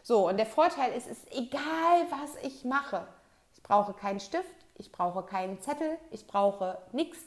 So, 0.04 0.30
und 0.30 0.38
der 0.38 0.46
Vorteil 0.46 0.92
ist, 0.92 1.08
es 1.08 1.24
ist 1.24 1.36
egal, 1.36 2.06
was 2.12 2.44
ich 2.44 2.64
mache. 2.64 3.08
Ich 3.56 3.64
brauche 3.64 3.94
keinen 3.94 4.20
Stift, 4.20 4.56
ich 4.76 4.92
brauche 4.92 5.24
keinen 5.24 5.60
Zettel, 5.62 5.98
ich 6.12 6.28
brauche 6.28 6.78
nichts. 6.92 7.18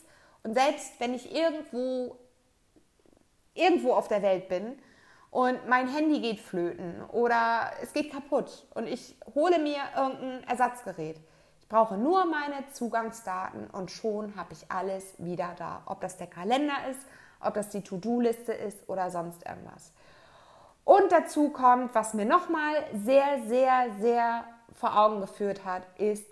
Und 0.44 0.54
selbst 0.54 0.92
wenn 1.00 1.12
ich 1.12 1.35
irgendwo, 1.35 2.16
irgendwo 3.54 3.94
auf 3.94 4.06
der 4.06 4.23
Welt 4.23 4.49
bin 4.49 4.78
und 5.32 5.68
mein 5.68 5.88
Handy 5.88 6.20
geht 6.20 6.38
flöten 6.38 7.02
oder 7.11 7.73
es 7.82 7.92
geht 7.92 8.12
kaputt 8.12 8.64
und 8.75 8.87
ich 8.87 9.16
hole 9.35 9.59
mir 9.59 9.80
irgendein 9.97 10.44
Ersatzgerät. 10.44 11.20
Brauche 11.71 11.97
nur 11.97 12.27
meine 12.27 12.69
Zugangsdaten 12.73 13.69
und 13.71 13.93
schon 13.93 14.35
habe 14.35 14.53
ich 14.53 14.71
alles 14.73 15.15
wieder 15.19 15.55
da. 15.57 15.83
Ob 15.87 16.00
das 16.00 16.17
der 16.17 16.27
Kalender 16.27 16.75
ist, 16.91 17.00
ob 17.39 17.55
das 17.55 17.69
die 17.69 17.83
To-Do-Liste 17.83 18.53
ist 18.53 18.89
oder 18.89 19.09
sonst 19.11 19.47
irgendwas. 19.47 19.93
Und 20.85 21.12
dazu 21.12 21.50
kommt, 21.50 21.95
was 21.95 22.12
mir 22.12 22.27
nochmal 22.27 22.75
sehr, 22.93 23.45
sehr, 23.47 23.87
sehr 24.00 24.45
vor 24.75 24.99
Augen 24.99 25.21
geführt 25.21 25.65
hat, 25.65 25.85
ist 25.97 26.27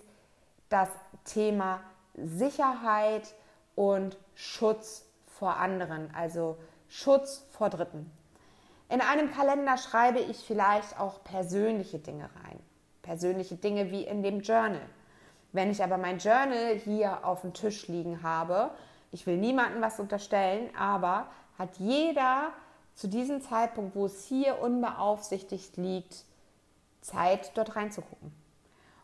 das 0.67 0.89
Thema 1.23 1.79
Sicherheit 2.15 3.33
und 3.75 4.17
Schutz 4.35 5.05
vor 5.25 5.55
anderen, 5.55 6.13
also 6.13 6.57
Schutz 6.89 7.45
vor 7.51 7.69
Dritten. 7.69 8.11
In 8.89 8.99
einem 8.99 9.31
Kalender 9.31 9.77
schreibe 9.77 10.19
ich 10.19 10.39
vielleicht 10.39 10.99
auch 10.99 11.23
persönliche 11.23 11.99
Dinge 11.99 12.29
rein. 12.43 12.59
Persönliche 13.03 13.55
Dinge 13.55 13.89
wie 13.89 14.03
in 14.03 14.21
dem 14.21 14.41
Journal. 14.41 14.81
Wenn 15.51 15.71
ich 15.71 15.83
aber 15.83 15.97
mein 15.97 16.19
Journal 16.19 16.75
hier 16.83 17.25
auf 17.25 17.41
dem 17.41 17.53
Tisch 17.53 17.87
liegen 17.87 18.23
habe, 18.23 18.71
ich 19.11 19.25
will 19.25 19.37
niemandem 19.37 19.81
was 19.81 19.99
unterstellen, 19.99 20.69
aber 20.77 21.27
hat 21.57 21.77
jeder 21.77 22.49
zu 22.93 23.07
diesem 23.07 23.41
Zeitpunkt, 23.41 23.95
wo 23.95 24.05
es 24.05 24.25
hier 24.25 24.61
unbeaufsichtigt 24.61 25.77
liegt, 25.77 26.23
Zeit, 27.01 27.51
dort 27.55 27.75
reinzugucken. 27.75 28.31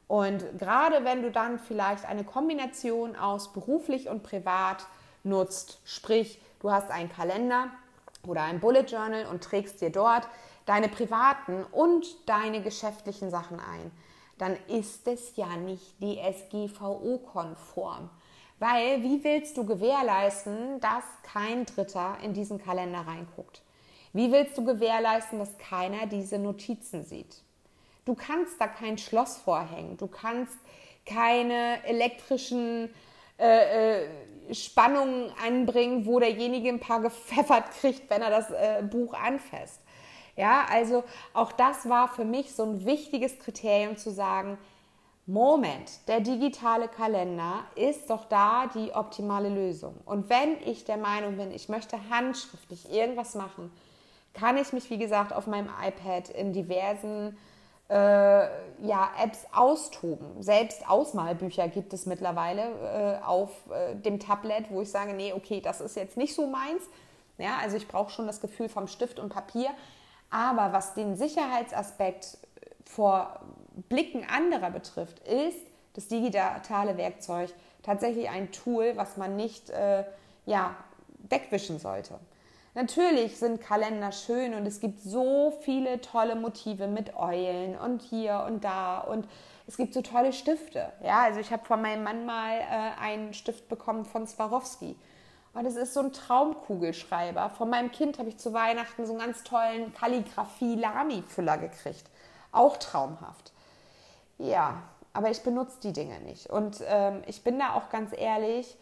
Und 0.07 0.43
gerade 0.59 1.03
wenn 1.03 1.23
du 1.23 1.31
dann 1.31 1.57
vielleicht 1.57 2.05
eine 2.05 2.23
Kombination 2.23 3.15
aus 3.15 3.51
beruflich 3.53 4.07
und 4.07 4.21
privat 4.21 4.85
nutzt, 5.23 5.79
sprich, 5.83 6.39
du 6.59 6.71
hast 6.71 6.91
einen 6.91 7.09
Kalender, 7.09 7.71
oder 8.27 8.43
ein 8.43 8.59
Bullet 8.59 8.83
Journal 8.83 9.25
und 9.27 9.43
trägst 9.43 9.81
dir 9.81 9.89
dort 9.89 10.27
deine 10.65 10.89
privaten 10.89 11.63
und 11.71 12.05
deine 12.27 12.61
geschäftlichen 12.61 13.29
Sachen 13.29 13.59
ein, 13.59 13.91
dann 14.37 14.57
ist 14.67 15.07
es 15.07 15.35
ja 15.35 15.57
nicht 15.57 15.95
DSGVO-konform. 16.01 18.09
Weil 18.59 19.03
wie 19.03 19.23
willst 19.23 19.57
du 19.57 19.65
gewährleisten, 19.65 20.79
dass 20.79 21.03
kein 21.23 21.65
Dritter 21.65 22.17
in 22.23 22.33
diesen 22.33 22.57
Kalender 22.57 22.99
reinguckt? 22.99 23.61
Wie 24.13 24.31
willst 24.31 24.57
du 24.57 24.63
gewährleisten, 24.63 25.39
dass 25.39 25.57
keiner 25.57 26.07
diese 26.07 26.39
Notizen 26.39 27.03
sieht? 27.03 27.41
Du 28.05 28.15
kannst 28.15 28.61
da 28.61 28.67
kein 28.67 28.97
Schloss 28.97 29.37
vorhängen, 29.37 29.97
du 29.97 30.07
kannst 30.07 30.57
keine 31.05 31.83
elektrischen 31.85 32.89
äh, 33.37 34.03
äh, 34.03 34.07
Spannungen 34.53 35.33
anbringen, 35.43 36.05
wo 36.05 36.19
derjenige 36.19 36.69
ein 36.69 36.79
paar 36.79 37.01
gepfeffert 37.01 37.71
kriegt, 37.71 38.09
wenn 38.09 38.21
er 38.21 38.29
das 38.29 38.51
äh, 38.51 38.83
Buch 38.83 39.13
anfasst. 39.13 39.81
Ja, 40.35 40.65
also 40.69 41.03
auch 41.33 41.51
das 41.51 41.87
war 41.87 42.07
für 42.09 42.25
mich 42.25 42.53
so 42.53 42.63
ein 42.63 42.85
wichtiges 42.85 43.39
Kriterium 43.39 43.97
zu 43.97 44.11
sagen, 44.11 44.57
Moment, 45.27 46.07
der 46.07 46.19
digitale 46.19 46.87
Kalender 46.87 47.63
ist 47.75 48.11
doch 48.11 48.25
da 48.25 48.67
die 48.67 48.93
optimale 48.93 49.49
Lösung. 49.49 49.95
Und 50.05 50.29
wenn 50.29 50.61
ich 50.65 50.85
der 50.85 50.97
Meinung 50.97 51.37
bin, 51.37 51.51
ich 51.51 51.67
möchte 51.67 51.97
handschriftlich 52.11 52.91
irgendwas 52.91 53.33
machen, 53.33 53.71
kann 54.33 54.57
ich 54.57 54.71
mich, 54.71 54.89
wie 54.91 54.99
gesagt, 54.99 55.33
auf 55.33 55.47
meinem 55.47 55.69
iPad 55.83 56.29
in 56.29 56.53
diversen 56.53 57.35
äh, 57.89 57.95
ja, 58.85 59.09
Apps 59.19 59.47
austoben. 59.51 60.43
Selbst 60.43 60.87
Ausmalbücher 60.87 61.69
gibt 61.69 61.93
es 61.93 62.05
mittlerweile 62.05 63.19
äh, 63.21 63.25
auf 63.25 63.49
äh, 63.71 63.95
dem 63.95 64.19
Tablet, 64.19 64.69
wo 64.69 64.81
ich 64.81 64.91
sage, 64.91 65.13
nee, 65.13 65.33
okay, 65.33 65.59
das 65.61 65.81
ist 65.81 65.95
jetzt 65.95 66.17
nicht 66.17 66.35
so 66.35 66.45
meins. 66.45 66.83
Ja, 67.37 67.57
also 67.61 67.77
ich 67.77 67.87
brauche 67.87 68.11
schon 68.11 68.27
das 68.27 68.41
Gefühl 68.41 68.69
vom 68.69 68.87
Stift 68.87 69.19
und 69.19 69.29
Papier. 69.29 69.69
Aber 70.29 70.73
was 70.73 70.93
den 70.93 71.15
Sicherheitsaspekt 71.15 72.37
vor 72.83 73.39
Blicken 73.89 74.25
anderer 74.27 74.71
betrifft, 74.71 75.19
ist 75.27 75.59
das 75.93 76.07
digitale 76.07 76.97
Werkzeug 76.97 77.53
tatsächlich 77.83 78.29
ein 78.29 78.51
Tool, 78.51 78.93
was 78.95 79.17
man 79.17 79.35
nicht 79.35 79.69
äh, 79.69 80.03
ja, 80.45 80.75
wegwischen 81.29 81.79
sollte. 81.79 82.19
Natürlich 82.73 83.37
sind 83.37 83.61
Kalender 83.61 84.11
schön 84.11 84.53
und 84.53 84.65
es 84.65 84.81
gibt 84.81 84.99
so 84.99 85.53
viele 85.61 86.01
tolle 86.01 86.35
Motive 86.35 86.87
mit 86.87 87.15
Eulen 87.15 87.77
und 87.77 88.01
hier 88.01 88.43
und 88.45 88.65
da 88.65 88.99
und 88.99 89.27
es 89.65 89.77
gibt 89.77 89.93
so 89.93 90.01
tolle 90.01 90.33
Stifte. 90.33 90.91
Ja, 91.01 91.23
also 91.23 91.39
ich 91.39 91.51
habe 91.51 91.65
von 91.65 91.81
meinem 91.81 92.03
Mann 92.03 92.25
mal 92.25 92.59
äh, 92.59 93.01
einen 93.01 93.33
Stift 93.33 93.69
bekommen 93.69 94.03
von 94.03 94.27
Swarovski. 94.27 94.97
Und 95.55 95.65
es 95.65 95.77
ist 95.77 95.93
so 95.93 96.01
ein 96.01 96.11
Traumkugelschreiber. 96.11 97.49
Von 97.49 97.69
meinem 97.69 97.89
Kind 97.89 98.19
habe 98.19 98.27
ich 98.27 98.37
zu 98.37 98.51
Weihnachten 98.51 99.05
so 99.05 99.13
einen 99.13 99.21
ganz 99.21 99.43
tollen 99.43 99.93
Kalligrafie-Lami-Füller 99.93 101.57
gekriegt. 101.57 102.03
Auch 102.51 102.75
traumhaft. 102.75 103.53
Ja, 104.37 104.83
aber 105.13 105.31
ich 105.31 105.41
benutze 105.43 105.79
die 105.81 105.93
Dinge 105.93 106.19
nicht. 106.19 106.49
Und 106.49 106.83
ähm, 106.85 107.23
ich 107.25 107.41
bin 107.41 107.57
da 107.57 107.73
auch 107.73 107.89
ganz 107.89 108.11
ehrlich, 108.11 108.77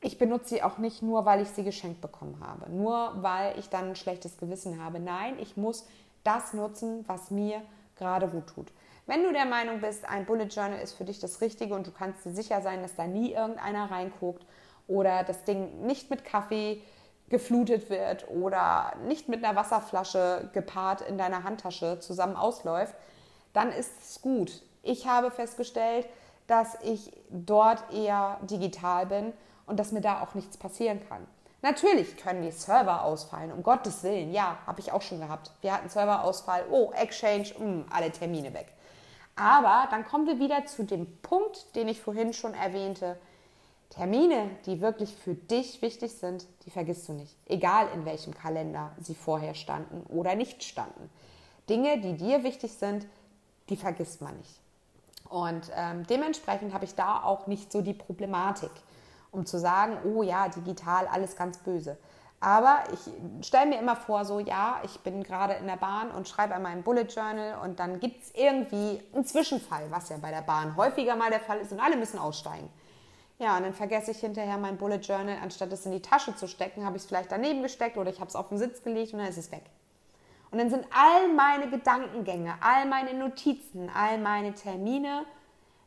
ich 0.00 0.18
benutze 0.18 0.50
sie 0.50 0.62
auch 0.62 0.78
nicht 0.78 1.02
nur, 1.02 1.24
weil 1.24 1.42
ich 1.42 1.48
sie 1.48 1.64
geschenkt 1.64 2.00
bekommen 2.00 2.40
habe, 2.40 2.70
nur 2.70 3.12
weil 3.20 3.58
ich 3.58 3.68
dann 3.68 3.90
ein 3.90 3.96
schlechtes 3.96 4.38
Gewissen 4.38 4.82
habe. 4.82 5.00
Nein, 5.00 5.36
ich 5.40 5.56
muss 5.56 5.84
das 6.22 6.54
nutzen, 6.54 7.04
was 7.08 7.32
mir 7.32 7.60
gerade 7.96 8.28
gut 8.28 8.46
tut. 8.46 8.68
Wenn 9.06 9.24
du 9.24 9.32
der 9.32 9.46
Meinung 9.46 9.80
bist, 9.80 10.08
ein 10.08 10.26
Bullet 10.26 10.44
Journal 10.44 10.78
ist 10.78 10.92
für 10.92 11.04
dich 11.04 11.18
das 11.18 11.40
Richtige 11.40 11.74
und 11.74 11.88
du 11.88 11.90
kannst 11.90 12.24
dir 12.24 12.30
sicher 12.30 12.62
sein, 12.62 12.82
dass 12.82 12.94
da 12.94 13.08
nie 13.08 13.32
irgendeiner 13.32 13.90
reinguckt 13.90 14.46
oder 14.90 15.24
das 15.24 15.44
Ding 15.44 15.86
nicht 15.86 16.10
mit 16.10 16.24
Kaffee 16.24 16.82
geflutet 17.28 17.88
wird 17.88 18.28
oder 18.28 18.92
nicht 19.06 19.28
mit 19.28 19.44
einer 19.44 19.56
Wasserflasche 19.56 20.50
gepaart 20.52 21.00
in 21.02 21.16
deiner 21.16 21.44
Handtasche 21.44 22.00
zusammen 22.00 22.36
ausläuft, 22.36 22.94
dann 23.52 23.70
ist 23.70 23.92
es 24.02 24.20
gut. 24.20 24.62
Ich 24.82 25.06
habe 25.06 25.30
festgestellt, 25.30 26.06
dass 26.48 26.76
ich 26.82 27.12
dort 27.30 27.92
eher 27.92 28.38
digital 28.42 29.06
bin 29.06 29.32
und 29.66 29.78
dass 29.78 29.92
mir 29.92 30.00
da 30.00 30.20
auch 30.20 30.34
nichts 30.34 30.56
passieren 30.56 31.00
kann. 31.08 31.26
Natürlich 31.62 32.16
können 32.16 32.42
die 32.42 32.50
Server 32.50 33.04
ausfallen, 33.04 33.52
um 33.52 33.62
Gottes 33.62 34.02
Willen. 34.02 34.32
Ja, 34.32 34.58
habe 34.66 34.80
ich 34.80 34.92
auch 34.92 35.02
schon 35.02 35.20
gehabt. 35.20 35.52
Wir 35.60 35.74
hatten 35.74 35.90
Serverausfall. 35.90 36.64
Oh, 36.70 36.90
Exchange, 36.92 37.52
mh, 37.58 37.64
mm, 37.64 37.86
alle 37.90 38.10
Termine 38.10 38.54
weg. 38.54 38.72
Aber 39.36 39.86
dann 39.90 40.04
kommen 40.04 40.26
wir 40.26 40.38
wieder 40.38 40.64
zu 40.66 40.84
dem 40.84 41.06
Punkt, 41.20 41.76
den 41.76 41.86
ich 41.86 42.00
vorhin 42.00 42.32
schon 42.32 42.54
erwähnte. 42.54 43.18
Termine, 43.90 44.50
die 44.66 44.80
wirklich 44.80 45.14
für 45.14 45.34
dich 45.34 45.82
wichtig 45.82 46.12
sind, 46.12 46.46
die 46.64 46.70
vergisst 46.70 47.08
du 47.08 47.12
nicht. 47.12 47.36
Egal 47.46 47.88
in 47.94 48.04
welchem 48.04 48.34
Kalender 48.34 48.92
sie 49.00 49.14
vorher 49.14 49.54
standen 49.54 50.04
oder 50.08 50.34
nicht 50.34 50.64
standen. 50.64 51.10
Dinge, 51.68 52.00
die 52.00 52.16
dir 52.16 52.42
wichtig 52.42 52.72
sind, 52.72 53.06
die 53.68 53.76
vergisst 53.76 54.22
man 54.22 54.36
nicht. 54.36 54.60
Und 55.28 55.70
ähm, 55.76 56.06
dementsprechend 56.08 56.72
habe 56.72 56.84
ich 56.84 56.94
da 56.94 57.22
auch 57.22 57.46
nicht 57.46 57.70
so 57.70 57.82
die 57.82 57.94
Problematik 57.94 58.70
um 59.32 59.46
zu 59.46 59.58
sagen, 59.58 59.98
oh 60.04 60.22
ja, 60.22 60.48
digital, 60.48 61.06
alles 61.06 61.36
ganz 61.36 61.58
böse. 61.58 61.96
Aber 62.42 62.78
ich 62.92 63.46
stelle 63.46 63.66
mir 63.66 63.78
immer 63.78 63.96
vor, 63.96 64.24
so 64.24 64.40
ja, 64.40 64.80
ich 64.82 65.00
bin 65.00 65.22
gerade 65.22 65.54
in 65.54 65.66
der 65.66 65.76
Bahn 65.76 66.10
und 66.10 66.26
schreibe 66.26 66.54
einmal 66.54 66.72
ein 66.72 66.82
Bullet 66.82 67.02
Journal 67.02 67.58
und 67.62 67.78
dann 67.78 68.00
gibt 68.00 68.22
es 68.22 68.34
irgendwie 68.34 69.02
einen 69.14 69.26
Zwischenfall, 69.26 69.90
was 69.90 70.08
ja 70.08 70.16
bei 70.16 70.30
der 70.30 70.40
Bahn 70.40 70.74
häufiger 70.74 71.16
mal 71.16 71.30
der 71.30 71.40
Fall 71.40 71.58
ist 71.58 71.70
und 71.70 71.80
alle 71.80 71.96
müssen 71.96 72.18
aussteigen. 72.18 72.70
Ja, 73.40 73.56
und 73.56 73.62
dann 73.62 73.72
vergesse 73.72 74.10
ich 74.10 74.18
hinterher 74.18 74.58
mein 74.58 74.76
Bullet 74.76 74.98
Journal, 74.98 75.38
anstatt 75.42 75.72
es 75.72 75.86
in 75.86 75.92
die 75.92 76.02
Tasche 76.02 76.36
zu 76.36 76.46
stecken, 76.46 76.84
habe 76.84 76.98
ich 76.98 77.04
es 77.04 77.08
vielleicht 77.08 77.32
daneben 77.32 77.62
gesteckt 77.62 77.96
oder 77.96 78.10
ich 78.10 78.20
habe 78.20 78.28
es 78.28 78.36
auf 78.36 78.50
den 78.50 78.58
Sitz 78.58 78.82
gelegt 78.82 79.14
und 79.14 79.20
dann 79.20 79.28
ist 79.28 79.38
es 79.38 79.50
weg. 79.50 79.64
Und 80.50 80.58
dann 80.58 80.68
sind 80.68 80.86
all 80.90 81.32
meine 81.34 81.70
Gedankengänge, 81.70 82.54
all 82.60 82.84
meine 82.84 83.14
Notizen, 83.14 83.88
all 83.94 84.18
meine 84.18 84.52
Termine 84.52 85.24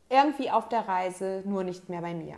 irgendwie 0.10 0.50
auf 0.50 0.68
der 0.68 0.88
Reise, 0.88 1.44
nur 1.46 1.64
nicht 1.64 1.90
mehr 1.90 2.02
bei 2.02 2.16
mir. 2.16 2.38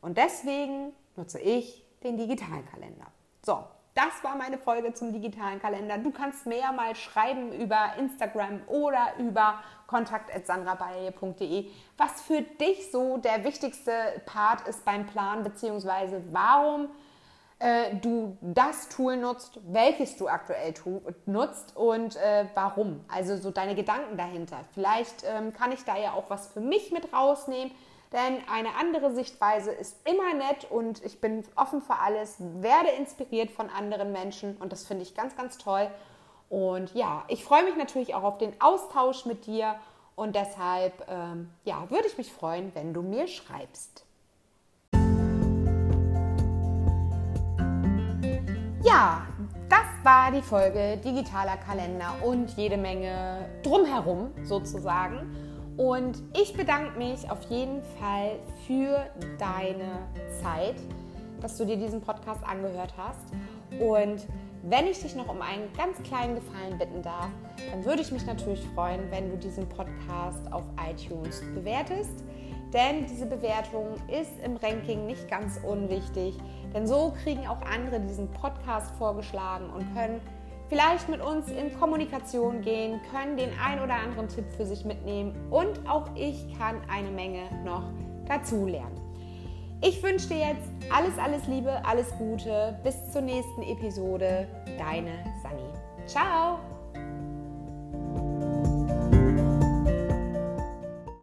Und 0.00 0.16
deswegen 0.16 0.94
nutze 1.14 1.38
ich 1.38 1.84
den 2.02 2.16
digitalen 2.16 2.64
Kalender. 2.70 3.08
So, 3.44 3.62
das 3.94 4.22
war 4.22 4.36
meine 4.36 4.58
Folge 4.58 4.94
zum 4.94 5.12
digitalen 5.12 5.60
Kalender. 5.60 5.98
Du 5.98 6.10
kannst 6.10 6.46
mehr 6.46 6.72
mal 6.72 6.94
schreiben 6.96 7.52
über 7.52 7.92
Instagram 7.98 8.62
oder 8.66 9.12
über 9.18 9.62
kontakt.sandrabaye.de, 9.86 11.68
was 11.98 12.22
für 12.22 12.40
dich 12.40 12.90
so 12.90 13.18
der 13.18 13.44
wichtigste 13.44 13.92
Part 14.24 14.66
ist 14.66 14.84
beim 14.84 15.06
Plan, 15.06 15.42
beziehungsweise 15.42 16.22
warum 16.30 16.88
äh, 17.58 17.94
du 17.96 18.36
das 18.40 18.88
Tool 18.88 19.16
nutzt, 19.16 19.60
welches 19.68 20.16
du 20.16 20.26
aktuell 20.26 20.74
nutzt 21.26 21.76
und 21.76 22.16
äh, 22.16 22.46
warum. 22.54 23.04
Also 23.08 23.36
so 23.36 23.50
deine 23.50 23.74
Gedanken 23.74 24.16
dahinter. 24.16 24.58
Vielleicht 24.72 25.24
ähm, 25.24 25.52
kann 25.52 25.70
ich 25.70 25.84
da 25.84 25.96
ja 25.96 26.12
auch 26.12 26.28
was 26.30 26.48
für 26.48 26.60
mich 26.60 26.90
mit 26.90 27.12
rausnehmen, 27.12 27.72
denn 28.12 28.46
eine 28.48 28.74
andere 28.76 29.12
Sichtweise 29.12 29.70
ist 29.70 29.96
immer 30.06 30.34
nett 30.34 30.70
und 30.70 31.02
ich 31.04 31.20
bin 31.20 31.44
offen 31.56 31.80
für 31.80 31.98
alles, 31.98 32.36
werde 32.38 32.90
inspiriert 32.90 33.50
von 33.50 33.70
anderen 33.70 34.12
Menschen 34.12 34.56
und 34.58 34.72
das 34.72 34.84
finde 34.86 35.02
ich 35.02 35.14
ganz, 35.14 35.36
ganz 35.36 35.58
toll. 35.58 35.88
Und 36.48 36.94
ja, 36.94 37.24
ich 37.28 37.44
freue 37.44 37.64
mich 37.64 37.76
natürlich 37.76 38.14
auch 38.14 38.24
auf 38.24 38.38
den 38.38 38.52
Austausch 38.60 39.24
mit 39.24 39.46
dir 39.46 39.76
und 40.14 40.36
deshalb 40.36 41.06
ähm, 41.08 41.50
ja, 41.64 41.88
würde 41.90 42.06
ich 42.06 42.18
mich 42.18 42.30
freuen, 42.30 42.74
wenn 42.74 42.92
du 42.92 43.00
mir 43.00 43.26
schreibst. 43.26 44.04
Ja, 48.84 49.26
das 49.70 49.86
war 50.02 50.30
die 50.30 50.42
Folge 50.42 50.98
digitaler 50.98 51.56
Kalender 51.56 52.14
und 52.22 52.50
jede 52.58 52.76
Menge 52.76 53.48
drumherum 53.62 54.32
sozusagen. 54.42 55.51
Und 55.76 56.22
ich 56.40 56.54
bedanke 56.54 56.98
mich 56.98 57.30
auf 57.30 57.42
jeden 57.48 57.82
Fall 57.98 58.38
für 58.66 59.06
deine 59.38 60.06
Zeit, 60.42 60.76
dass 61.40 61.56
du 61.56 61.64
dir 61.64 61.76
diesen 61.76 62.00
Podcast 62.00 62.44
angehört 62.44 62.94
hast. 62.96 63.32
Und 63.80 64.26
wenn 64.62 64.86
ich 64.86 65.00
dich 65.00 65.16
noch 65.16 65.28
um 65.28 65.40
einen 65.40 65.72
ganz 65.76 66.00
kleinen 66.02 66.34
Gefallen 66.34 66.78
bitten 66.78 67.02
darf, 67.02 67.30
dann 67.70 67.84
würde 67.84 68.02
ich 68.02 68.12
mich 68.12 68.26
natürlich 68.26 68.62
freuen, 68.74 69.10
wenn 69.10 69.30
du 69.30 69.36
diesen 69.36 69.68
Podcast 69.68 70.52
auf 70.52 70.62
iTunes 70.88 71.42
bewertest. 71.54 72.22
Denn 72.72 73.06
diese 73.06 73.26
Bewertung 73.26 73.96
ist 74.08 74.30
im 74.44 74.56
Ranking 74.56 75.06
nicht 75.06 75.28
ganz 75.28 75.58
unwichtig. 75.66 76.38
Denn 76.74 76.86
so 76.86 77.12
kriegen 77.22 77.46
auch 77.46 77.60
andere 77.62 78.00
diesen 78.00 78.30
Podcast 78.30 78.94
vorgeschlagen 78.96 79.68
und 79.70 79.94
können 79.94 80.20
vielleicht 80.72 81.10
mit 81.10 81.20
uns 81.20 81.50
in 81.50 81.78
Kommunikation 81.78 82.62
gehen, 82.62 82.98
können 83.10 83.36
den 83.36 83.50
ein 83.62 83.78
oder 83.82 83.94
anderen 83.94 84.28
Tipp 84.28 84.46
für 84.56 84.64
sich 84.64 84.86
mitnehmen 84.86 85.34
und 85.50 85.86
auch 85.86 86.08
ich 86.16 86.46
kann 86.56 86.76
eine 86.88 87.10
Menge 87.10 87.42
noch 87.62 87.84
dazu 88.26 88.64
lernen. 88.66 88.98
Ich 89.82 90.02
wünsche 90.02 90.28
dir 90.28 90.38
jetzt 90.38 90.70
alles, 90.90 91.18
alles 91.18 91.46
Liebe, 91.46 91.84
alles 91.84 92.10
Gute. 92.16 92.78
Bis 92.84 93.12
zur 93.12 93.20
nächsten 93.20 93.62
Episode. 93.62 94.48
Deine 94.78 95.12
Sani. 95.42 95.68
Ciao! 96.06 96.71